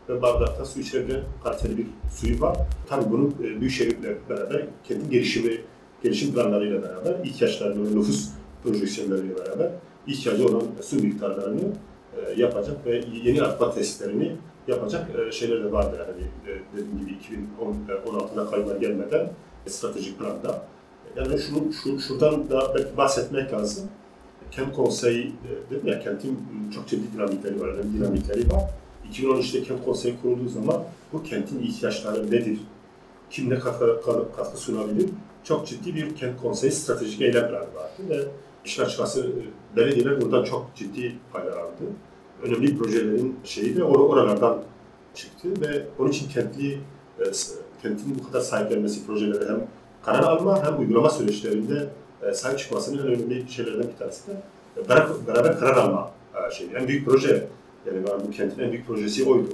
bardakta 0.10 0.66
su 0.66 0.80
içilebilen 0.80 1.22
kaliteli 1.44 1.78
bir 1.78 1.88
suyu 2.16 2.42
var. 2.42 2.58
Tabii 2.90 3.12
bunu 3.12 3.28
e, 3.28 3.62
büyük 3.62 3.72
şehirle 3.72 4.18
beraber 4.30 4.66
kendi 4.84 5.10
gelişimi, 5.10 5.62
gelişim 6.04 6.34
planlarıyla 6.34 6.82
beraber 6.82 7.26
ihtiyaçlarını 7.26 8.00
nüfus 8.00 8.30
projeksiyonlarıyla 8.64 9.36
beraber 9.38 9.70
ihtiyacı 10.08 10.48
olan 10.48 10.64
su 10.82 10.96
miktarlarını 10.96 11.62
e, 12.18 12.42
yapacak 12.42 12.86
ve 12.86 13.04
yeni 13.24 13.42
artma 13.42 13.74
testlerini 13.74 14.36
yapacak 14.68 15.10
e, 15.20 15.32
şeyler 15.32 15.64
de 15.64 15.72
vardı. 15.72 15.98
Yani 16.00 16.58
dediğim 16.74 17.00
gibi 17.00 17.12
2016'da 18.10 18.52
kayınlar 18.52 18.76
gelmeden 18.76 19.30
stratejik 19.68 20.20
planda. 20.20 20.62
Yani 21.16 21.40
şunu, 21.40 21.74
şu, 21.74 22.00
şuradan 22.00 22.50
da 22.50 22.76
bahsetmek 22.98 23.54
lazım. 23.54 23.90
Kent 24.52 24.76
konseyi, 24.76 25.32
dedim 25.70 25.88
ya 25.88 26.00
kentin 26.00 26.40
çok 26.76 26.88
ciddi 26.88 27.14
dinamikleri 27.14 27.62
var, 27.62 27.68
önemli 27.68 27.98
dinamikleri 27.98 28.52
var. 28.52 28.64
2013'te 29.12 29.64
kent 29.64 29.86
konseyi 29.86 30.16
kurulduğu 30.22 30.50
zaman 30.50 30.84
bu 31.14 31.24
kentin 31.24 31.60
ihtiyaçları 31.60 32.28
nedir? 32.28 32.60
Kim 33.30 33.50
ne 33.50 33.60
katkı, 33.60 34.02
katkı 34.36 34.58
sunabilir? 34.58 35.10
Çok 35.44 35.68
ciddi 35.68 35.96
bir 35.96 36.16
kent 36.16 36.42
konseyi 36.42 36.72
stratejik 36.72 37.22
eylem 37.22 37.48
planı 37.48 37.76
vardı 37.76 38.02
ve 38.10 38.18
işin 38.66 38.84
açıkçası 38.84 39.28
e, 39.28 39.78
belediyeler 39.78 40.22
buradan 40.22 40.44
çok 40.44 40.76
ciddi 40.76 41.16
paylar 41.34 41.58
aldı. 41.58 41.84
Önemli 42.44 42.78
projelerin 42.78 43.40
şeyi 43.44 43.76
de 43.76 43.82
or- 43.82 44.08
oralardan 44.08 44.62
çıktı 45.16 45.50
ve 45.62 45.86
onun 46.00 46.10
için 46.10 46.30
kentli 46.30 46.74
e, 47.20 47.24
kentin 47.82 48.20
bu 48.20 48.28
kadar 48.28 48.42
sahiplenmesi 48.42 49.06
projelere 49.06 49.50
hem 49.50 49.68
karar 50.06 50.24
alma 50.24 50.66
hem 50.66 50.80
uygulama 50.80 51.10
süreçlerinde 51.10 51.90
e, 52.22 52.34
sahip 52.34 52.60
çıkmasının 52.60 52.98
önemli 52.98 53.52
şeylerden 53.52 53.88
bir 53.88 53.98
tanesi 53.98 54.28
de 54.28 54.34
beraber, 55.28 55.60
karar 55.60 55.78
alma 55.78 56.12
şeyi. 56.52 56.70
En 56.70 56.88
büyük 56.88 57.06
proje, 57.06 57.48
yani 57.86 58.04
var 58.08 58.22
bu 58.28 58.32
kentin 58.32 58.64
en 58.64 58.72
büyük 58.72 58.88
projesi 58.88 59.30
oydu. 59.30 59.48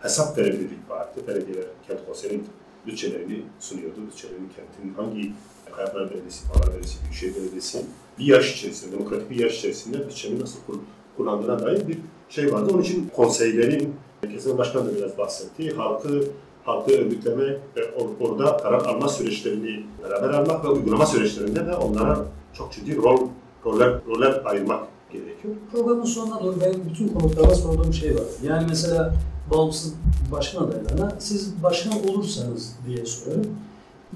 Hesap 0.00 0.38
verebilirlik 0.38 0.90
vardı. 0.90 1.20
Belediyeler 1.28 1.64
kent 1.88 2.06
konseyinin 2.06 2.44
bütçelerini 2.86 3.42
sunuyordu. 3.60 3.96
Bütçelerini 4.06 4.46
kentin 4.56 4.94
hangi 4.94 5.32
Kayaplar 5.76 6.10
Belediyesi, 6.10 6.44
Bağlar 6.48 6.66
Belediyesi, 6.66 7.02
Büyükşehir 7.02 7.34
Belediyesi 7.34 7.84
bir 8.18 8.24
yarış 8.24 8.54
içerisinde, 8.56 8.92
demokratik 8.92 9.30
bir 9.30 9.36
yarış 9.36 9.58
içerisinde 9.58 10.06
bütçenin 10.08 10.40
nasıl 10.40 10.58
kur- 10.66 10.78
kullandığına 11.16 11.58
dair 11.62 11.88
bir 11.88 11.98
şey 12.28 12.52
vardı. 12.52 12.70
Onun 12.74 12.82
için 12.82 13.10
konseylerin, 13.16 13.94
Kesin 14.32 14.58
Başkan 14.58 14.86
da 14.86 14.96
biraz 14.96 15.18
bahsetti, 15.18 15.74
halkı 15.76 16.24
halkı 16.64 16.92
örgütleme 16.92 17.44
ve 17.76 17.80
or- 17.80 18.18
orada 18.20 18.56
karar 18.56 18.84
alma 18.84 19.08
süreçlerini 19.08 19.84
beraber 20.04 20.28
almak 20.28 20.64
ve 20.64 20.68
uygulama 20.68 21.06
süreçlerinde 21.06 21.66
de 21.66 21.74
onlara 21.76 22.24
çok 22.54 22.72
ciddi 22.72 22.96
rol 22.96 23.28
roller, 23.64 23.94
roller 24.06 24.42
ayırmak 24.44 24.88
gerekiyor. 25.12 25.54
Programın 25.72 26.04
sonuna 26.04 26.40
doğru 26.40 26.60
benim 26.60 26.84
bütün 26.90 27.08
konuklara 27.08 27.54
sorduğum 27.54 27.94
şey 27.94 28.14
var. 28.14 28.24
Yani 28.46 28.66
mesela 28.68 29.14
bağımsız 29.50 29.94
başkan 30.32 30.64
adaylarına 30.64 31.12
siz 31.18 31.62
başkan 31.62 32.08
olursanız 32.08 32.72
diye 32.86 33.06
soruyorum. 33.06 33.50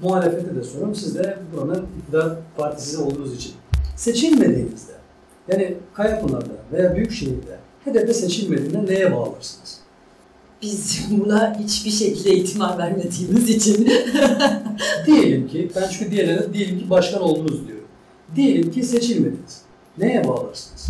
muhalefete 0.01 0.55
de 0.55 0.63
soruyorum. 0.63 0.95
Siz 0.95 1.15
de 1.15 1.37
buranın 1.53 1.85
iktidar 1.99 2.37
partisi 2.57 2.97
olduğunuz 2.97 3.35
için. 3.35 3.51
Seçilmediğinizde, 3.95 4.91
yani 5.47 5.77
Kayapınar'da 5.93 6.53
veya 6.71 6.95
Büyükşehir'de 6.95 7.57
HDP 7.85 8.15
seçilmediğinde 8.15 8.85
neye 8.85 9.15
bağlarsınız? 9.15 9.79
Biz 10.61 11.07
buna 11.11 11.59
hiçbir 11.59 11.91
şekilde 11.91 12.35
itibar 12.35 12.77
vermediğimiz 12.77 13.49
için 13.49 13.89
diyelim 15.05 15.47
ki, 15.47 15.71
ben 15.75 15.89
çünkü 15.89 16.11
diğerlerine 16.11 16.53
diyelim 16.53 16.79
ki 16.79 16.89
başkan 16.89 17.21
oldunuz 17.21 17.67
diyorum. 17.67 17.87
Diyelim 18.35 18.71
ki 18.71 18.83
seçilmediniz. 18.83 19.66
Neye 19.97 20.27
bağlarsınız? 20.27 20.87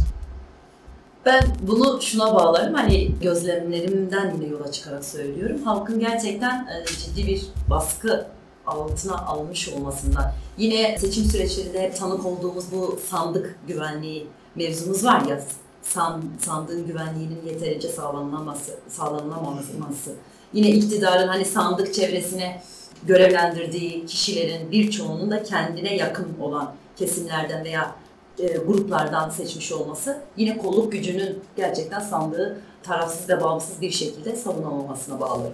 Ben 1.26 1.44
bunu 1.62 2.02
şuna 2.02 2.36
bağlarım, 2.36 2.74
hani 2.74 3.12
gözlemlerimden 3.22 4.36
yine 4.36 4.48
yola 4.48 4.72
çıkarak 4.72 5.06
söylüyorum. 5.06 5.64
Halkın 5.64 6.00
gerçekten 6.00 6.68
e, 6.68 6.86
ciddi 6.86 7.28
bir 7.28 7.46
baskı 7.70 8.28
altına 8.68 9.18
almış 9.18 9.70
olmasından. 9.70 10.34
Yine 10.58 10.98
seçim 10.98 11.24
süreçlerinde 11.24 11.92
tanık 11.92 12.26
olduğumuz 12.26 12.72
bu 12.72 13.00
sandık 13.10 13.60
güvenliği 13.68 14.28
mevzumuz 14.56 15.06
var 15.06 15.22
ya, 15.26 15.42
san, 15.82 16.24
sandığın 16.40 16.88
güvenliğinin 16.88 17.46
yeterince 17.46 17.88
sağlanamaması, 17.90 18.80
sağlanamaması. 18.90 20.14
Yine 20.54 20.70
iktidarın 20.70 21.28
hani 21.28 21.46
sandık 21.46 21.94
çevresine 21.94 22.62
görevlendirdiği 23.04 24.06
kişilerin 24.06 24.72
birçoğunun 24.72 25.32
da 25.32 25.44
kendine 25.44 25.96
yakın 25.96 26.28
olan 26.42 26.74
kesimlerden 26.96 27.66
veya 27.66 27.96
e, 28.40 28.48
gruplardan 28.48 29.30
seçmiş 29.30 29.72
olması 29.72 30.22
yine 30.38 30.58
kolluk 30.58 30.92
gücünün 30.92 31.40
gerçekten 31.56 32.00
sandığı 32.00 32.62
tarafsız 32.84 33.30
ve 33.30 33.42
bağımsız 33.42 33.82
bir 33.82 33.92
şekilde 33.92 34.36
savunamamasına 34.36 35.20
bağlı. 35.20 35.52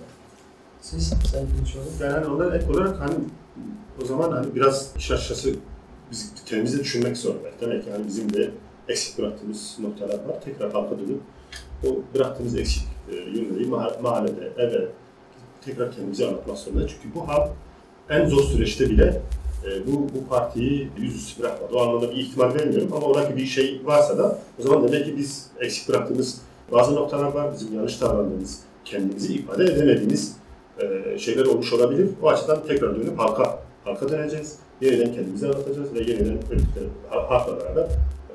Siz, 0.82 1.14
Sayın 1.32 1.48
Kılıçoğlu. 1.58 2.04
Yani 2.04 2.26
ona 2.26 2.56
ek 2.56 2.72
olarak 2.72 3.00
hani 3.00 3.16
o 4.02 4.06
zaman 4.06 4.32
hani 4.32 4.56
biraz 4.56 4.92
iş 4.98 5.12
aşağısı 5.12 5.56
biz 6.12 6.32
kendimizi 6.46 6.80
düşünmek 6.80 7.18
zorundayız. 7.18 7.56
Demek 7.62 7.88
yani 7.88 8.08
bizim 8.08 8.34
de 8.34 8.52
eksik 8.90 9.18
bıraktığımız 9.18 9.76
noktalar 9.80 10.14
var. 10.14 10.42
Tekrar 10.46 10.72
halka 10.72 11.00
dönüp 11.00 11.22
o 11.88 12.16
bıraktığımız 12.16 12.56
eksik 12.56 12.84
e, 13.12 13.16
yönleri 13.16 13.64
ma- 13.64 14.02
mahallede, 14.02 14.52
eve 14.58 14.88
tekrar 15.66 15.92
kendimize 15.92 16.28
anlatmak 16.28 16.58
zorundayız. 16.58 16.92
Çünkü 17.02 17.16
bu 17.16 17.28
halk 17.28 17.52
en 18.10 18.28
zor 18.28 18.44
süreçte 18.44 18.90
bile 18.90 19.22
e, 19.68 19.88
bu, 19.88 19.92
bu 20.16 20.28
partiyi 20.30 20.90
yüzüstü 20.98 21.42
bırakmadı. 21.44 21.74
O 21.74 21.82
anlamda 21.82 22.12
bir 22.12 22.16
ihtimal 22.16 22.54
vermiyorum 22.56 22.94
ama 22.94 23.08
oradaki 23.08 23.36
bir 23.38 23.46
şey 23.46 23.82
varsa 23.84 24.18
da 24.18 24.40
o 24.60 24.64
zaman 24.64 24.88
demek 24.88 25.06
ki 25.06 25.18
biz 25.18 25.48
eksik 25.60 25.90
bıraktığımız 25.90 26.42
bazı 26.72 26.96
noktalar 26.96 27.34
var. 27.34 27.54
Bizim 27.54 27.76
yanlış 27.76 28.02
davrandığımız, 28.02 28.60
kendimizi 28.86 29.34
ifade 29.34 29.64
edemediğimiz 29.64 30.36
e, 30.80 31.18
şeyler 31.20 31.46
olmuş 31.46 31.74
olabilir. 31.74 32.08
O 32.22 32.30
açıdan 32.30 32.60
tekrar 32.68 32.96
dönüp 32.96 33.20
halka, 33.20 33.60
halka 33.84 34.10
döneceğiz. 34.10 34.58
Yeniden 34.82 35.14
kendimizi 35.14 35.46
anlatacağız 35.48 35.94
ve 35.94 36.00
yeniden 36.00 36.38
ha- 37.10 37.30
halkla 37.30 37.60
beraber 37.60 37.88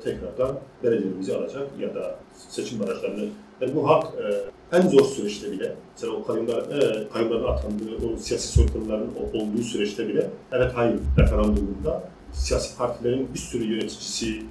tekrardan 0.03 0.59
derecelerimizi 0.83 1.35
alacak 1.35 1.67
ya 1.79 1.95
da 1.95 2.15
seçim 2.49 2.79
barajlarını. 2.79 3.29
Yani 3.61 3.75
bu 3.75 3.89
halk 3.89 4.05
e, 4.05 4.77
en 4.77 4.89
zor 4.89 5.05
süreçte 5.05 5.51
bile, 5.51 5.75
mesela 5.95 6.13
o 6.13 6.25
kayyumlar, 6.25 6.57
e, 6.57 7.07
kayyumların 7.13 7.43
atandığı, 7.43 7.95
o 8.13 8.17
siyasi 8.17 8.47
soykırımların 8.47 9.09
o- 9.19 9.37
olduğu 9.37 9.61
süreçte 9.63 10.07
bile, 10.07 10.29
evet 10.51 10.71
hayır 10.75 10.95
referandumunda 11.17 12.03
siyasi 12.33 12.77
partilerin 12.77 13.33
bir 13.33 13.39
sürü 13.39 13.63
yöneticisi, 13.63 14.41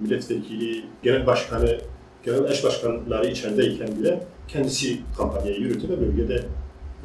milletvekili, 0.00 0.84
genel 1.02 1.26
başkanı, 1.26 1.78
genel 2.24 2.50
eş 2.50 2.64
başkanları 2.64 3.26
içerideyken 3.26 3.88
bile 3.98 4.24
kendisi 4.48 4.98
kampanyayı 5.16 5.60
yürüttü 5.60 5.88
ve 5.88 6.00
bölgede 6.00 6.44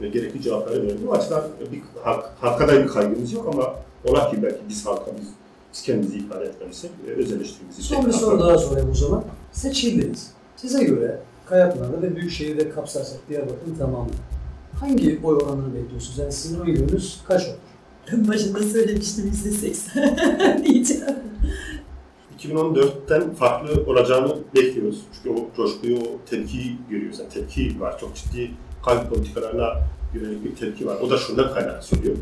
e, 0.01 0.07
gerekli 0.07 0.41
cevapları 0.41 0.83
verdi. 0.83 0.97
O 1.09 1.13
açıdan 1.13 1.43
bir 1.71 1.81
halk, 2.03 2.25
halka 2.41 2.67
da 2.67 2.83
bir 2.83 2.87
kaygımız 2.87 3.33
yok 3.33 3.49
ama 3.53 3.75
ola 4.05 4.31
ki 4.31 4.43
belki 4.43 4.59
biz 4.69 4.85
halka 4.85 5.11
biz, 5.19 5.27
biz 5.73 5.81
kendimizi 5.83 6.17
ifade 6.17 6.45
etmeliysek 6.45 6.91
e, 7.07 7.11
öz 7.11 7.31
eleştirimizi 7.33 7.83
Son 7.83 8.05
bir 8.05 8.11
soru 8.11 8.39
daha 8.39 8.57
sorayım 8.57 8.89
o 8.91 8.95
zaman. 8.95 9.23
Seçildiniz. 9.51 10.31
Size 10.55 10.83
göre 10.83 11.19
Kayapınar'da 11.51 12.01
ve 12.01 12.15
Büyükşehir'de 12.15 12.69
kapsarsak 12.69 13.19
Diyarbakır'ın 13.29 13.75
tamamını 13.75 14.11
hangi 14.79 15.19
oy 15.23 15.35
oranını 15.35 15.75
bekliyorsunuz? 15.75 16.17
Yani 16.17 16.31
sizin 16.31 16.59
oy 16.59 16.69
yönünüz 16.69 17.21
kaç 17.27 17.47
olur? 17.47 17.55
Ben 18.11 18.27
başında 18.27 18.63
söylemiştim 18.63 19.31
%80 19.31 20.65
diyeceğim. 20.65 21.03
2014'ten 22.39 23.33
farklı 23.33 23.83
olacağını 23.91 24.37
bekliyoruz. 24.55 25.01
Çünkü 25.13 25.39
o 25.39 25.55
coşkuyu, 25.55 25.97
o 25.97 26.25
tepkiyi 26.29 26.77
görüyoruz. 26.89 27.19
Yani 27.19 27.29
tepki 27.29 27.79
var. 27.79 27.99
Çok 27.99 28.15
ciddi 28.15 28.51
kalp 28.85 29.09
politikalarına 29.09 29.73
yönelik 30.15 30.43
bir 30.45 30.55
tepki 30.55 30.87
var. 30.87 30.97
O 31.01 31.09
da 31.09 31.17
şundan 31.17 31.53
kaynak 31.53 31.83
söylüyor. 31.83 32.15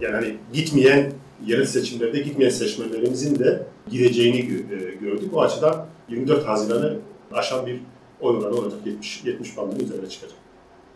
Yani 0.00 0.14
hani 0.14 0.36
gitmeyen, 0.52 1.12
yerel 1.46 1.66
seçimlerde 1.66 2.20
gitmeyen 2.20 2.50
seçmenlerimizin 2.50 3.38
de 3.38 3.66
gideceğini 3.90 4.38
e, 4.38 4.94
gördük. 5.00 5.34
O 5.34 5.42
açıdan 5.42 5.86
24 6.08 6.46
Haziran'ı 6.46 6.96
aşan 7.32 7.66
bir 7.66 7.80
oranı 8.22 8.56
olacak. 8.56 8.80
70, 8.86 9.24
70 9.24 9.56
bandının 9.56 9.80
üzerine 9.80 10.08
çıkacak. 10.08 10.36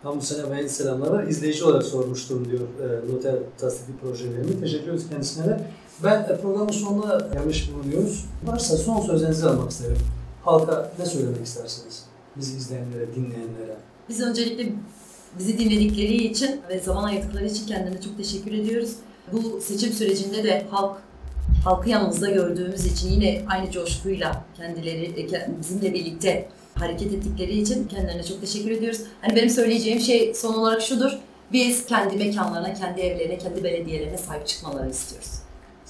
Tam 0.02 0.20
bu 0.20 0.22
sene 0.22 0.50
ben 0.50 0.66
selamlara 0.66 1.24
izleyici 1.24 1.64
olarak 1.64 1.82
sormuştum 1.82 2.50
diyor 2.50 2.60
e, 2.60 3.12
noter 3.12 3.34
tasdikli 3.58 3.96
projelerimi. 4.02 4.60
Teşekkür 4.60 4.82
ediyoruz 4.82 5.02
kendisine 5.10 5.46
de. 5.46 5.70
Ben 6.04 6.22
e, 6.22 6.40
programın 6.40 6.72
sonuna 6.72 7.28
gelmiş 7.32 7.70
bulunuyoruz. 7.74 8.24
Varsa 8.44 8.76
son 8.76 9.00
sözlerinizi 9.00 9.48
almak 9.48 9.70
isterim. 9.70 9.98
Halka 10.44 10.92
ne 10.98 11.06
söylemek 11.06 11.46
istersiniz? 11.46 12.04
Bizi 12.36 12.56
izleyenlere, 12.56 13.14
dinleyenlere. 13.14 13.76
Biz 14.08 14.20
öncelikle 14.20 14.72
bizi 15.38 15.58
dinledikleri 15.58 16.14
için 16.14 16.60
ve 16.68 16.78
zaman 16.78 17.04
ayırdıkları 17.04 17.46
için 17.46 17.66
kendilerine 17.66 18.00
çok 18.00 18.16
teşekkür 18.16 18.52
ediyoruz. 18.52 18.92
Bu 19.32 19.60
seçim 19.60 19.92
sürecinde 19.92 20.44
de 20.44 20.66
halk 20.70 20.96
halkı 21.64 21.90
yanımızda 21.90 22.30
gördüğümüz 22.30 22.86
için 22.86 23.10
yine 23.10 23.42
aynı 23.48 23.70
coşkuyla 23.70 24.44
kendileri 24.56 25.20
e, 25.20 25.50
bizimle 25.60 25.94
birlikte 25.94 26.48
hareket 26.78 27.12
ettikleri 27.12 27.58
için 27.58 27.88
kendilerine 27.88 28.24
çok 28.24 28.40
teşekkür 28.40 28.70
ediyoruz. 28.70 29.00
Hani 29.20 29.36
benim 29.36 29.50
söyleyeceğim 29.50 30.00
şey 30.00 30.34
son 30.34 30.54
olarak 30.54 30.82
şudur. 30.82 31.10
Biz 31.52 31.86
kendi 31.86 32.16
mekanlarına, 32.16 32.74
kendi 32.74 33.00
evlerine, 33.00 33.38
kendi 33.38 33.64
belediyelerine 33.64 34.18
sahip 34.18 34.46
çıkmalarını 34.46 34.90
istiyoruz. 34.90 35.30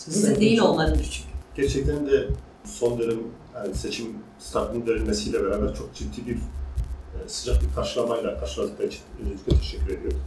Bizim 0.09 0.41
değil 0.41 0.61
onların 0.61 0.95
çünkü. 0.95 1.29
Gerçekten 1.57 2.07
de 2.07 2.29
son 2.65 2.99
dönem 2.99 3.19
yani 3.55 3.75
seçim 3.75 4.07
startının 4.39 4.87
verilmesiyle 4.87 5.45
beraber 5.45 5.75
çok 5.75 5.95
ciddi 5.95 6.27
bir 6.27 6.35
e, 6.35 7.29
sıcak 7.29 7.63
bir 7.63 7.75
karşılamayla 7.75 8.41
karşıladıkları 8.41 8.89
için 8.89 9.01
öncelikle 9.21 9.59
teşekkür 9.59 9.99
ediyorum. 9.99 10.21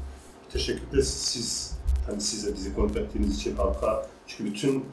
Teşekkür 0.54 0.98
de 0.98 1.04
siz, 1.04 1.74
hani 2.08 2.22
size 2.22 2.54
bizi 2.54 2.76
konuk 2.76 2.98
ettiğiniz 2.98 3.36
için 3.36 3.56
halka, 3.56 4.08
çünkü 4.28 4.46
bütün 4.46 4.86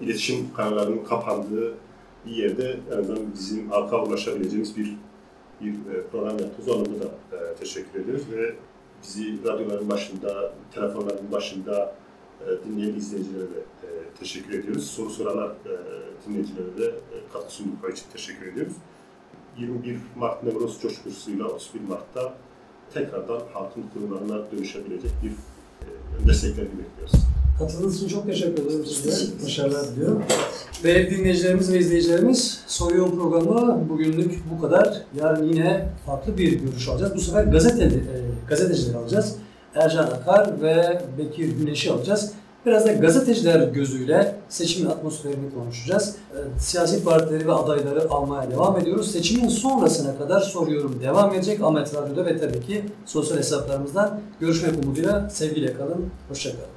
iletişim 0.00 0.54
kanallarının 0.54 1.04
kapandığı 1.04 1.74
bir 2.26 2.30
yerde 2.30 2.80
en 2.92 2.98
azından 2.98 3.34
bizim 3.34 3.70
halka 3.70 4.04
ulaşabileceğimiz 4.04 4.76
bir 4.76 4.96
bir 5.62 5.72
e, 5.72 6.06
program 6.12 6.38
yaptınız. 6.38 6.68
Onunla 6.68 7.02
da 7.02 7.36
e, 7.36 7.54
teşekkür 7.54 8.00
ediyoruz 8.00 8.22
ve 8.32 8.54
bizi 9.02 9.44
radyoların 9.44 9.90
başında, 9.90 10.52
telefonların 10.74 11.32
başında 11.32 11.94
e, 12.40 12.46
dinleyen 12.64 12.94
izleyicilere 12.94 13.42
de 13.42 13.62
teşekkür 14.20 14.58
ediyoruz. 14.58 14.90
Soru 14.90 15.10
soranlar 15.10 15.52
dinleyicilere 16.26 16.78
de 16.78 16.94
katkı 17.32 17.54
sundukları 17.54 17.92
için 17.92 18.04
teşekkür 18.12 18.46
ediyoruz. 18.46 18.72
21 19.58 19.98
Mart 20.16 20.42
Nevroz 20.42 20.80
coşkusuyla 20.82 21.44
31 21.44 21.80
Mart'ta 21.80 22.34
tekrardan 22.94 23.42
halkın 23.52 23.84
kurumlarına 23.94 24.50
dönüşebilecek 24.52 25.10
bir 25.22 25.32
desteklerini 26.28 26.70
bekliyoruz. 26.78 27.41
Katıldığınız 27.58 27.96
için 27.96 28.08
çok 28.08 28.26
teşekkür 28.26 28.66
ederim 28.66 28.86
size. 28.86 29.44
Başarılar 29.44 29.86
diliyorum. 29.96 30.22
Ve 30.84 31.10
dinleyicilerimiz 31.10 31.72
ve 31.72 31.78
izleyicilerimiz 31.78 32.62
Soruyorum 32.66 33.18
programı 33.18 33.88
bugünlük 33.88 34.42
bu 34.50 34.60
kadar. 34.60 35.02
Yarın 35.20 35.48
yine 35.48 35.88
farklı 36.06 36.38
bir 36.38 36.52
görüş 36.52 36.88
alacağız. 36.88 37.14
Bu 37.14 37.20
sefer 37.20 37.44
gazete, 37.44 37.84
e, 37.84 37.98
gazetecileri 38.48 38.96
alacağız. 38.96 39.36
Ercan 39.74 40.04
Akar 40.04 40.62
ve 40.62 41.02
Bekir 41.18 41.48
Güneş'i 41.52 41.92
alacağız. 41.92 42.32
Biraz 42.66 42.86
da 42.86 42.92
gazeteciler 42.92 43.68
gözüyle 43.68 44.36
seçimin 44.48 44.90
atmosferini 44.90 45.54
konuşacağız. 45.54 46.16
E, 46.30 46.60
Siyasi 46.60 47.04
partileri 47.04 47.46
ve 47.46 47.52
adayları 47.52 48.10
almaya 48.10 48.50
devam 48.50 48.78
ediyoruz. 48.78 49.10
Seçimin 49.12 49.48
sonrasına 49.48 50.18
kadar 50.18 50.40
soruyorum 50.40 51.00
devam 51.02 51.34
edecek. 51.34 51.62
Ahmet 51.62 51.94
Radyo'da 51.94 52.26
ve 52.26 52.38
tabii 52.38 52.60
ki 52.60 52.84
sosyal 53.06 53.38
hesaplarımızdan 53.38 54.20
görüşmek 54.40 54.84
umuduyla 54.84 55.30
sevgiyle 55.30 55.74
kalın. 55.74 56.06
Hoşçakalın. 56.28 56.71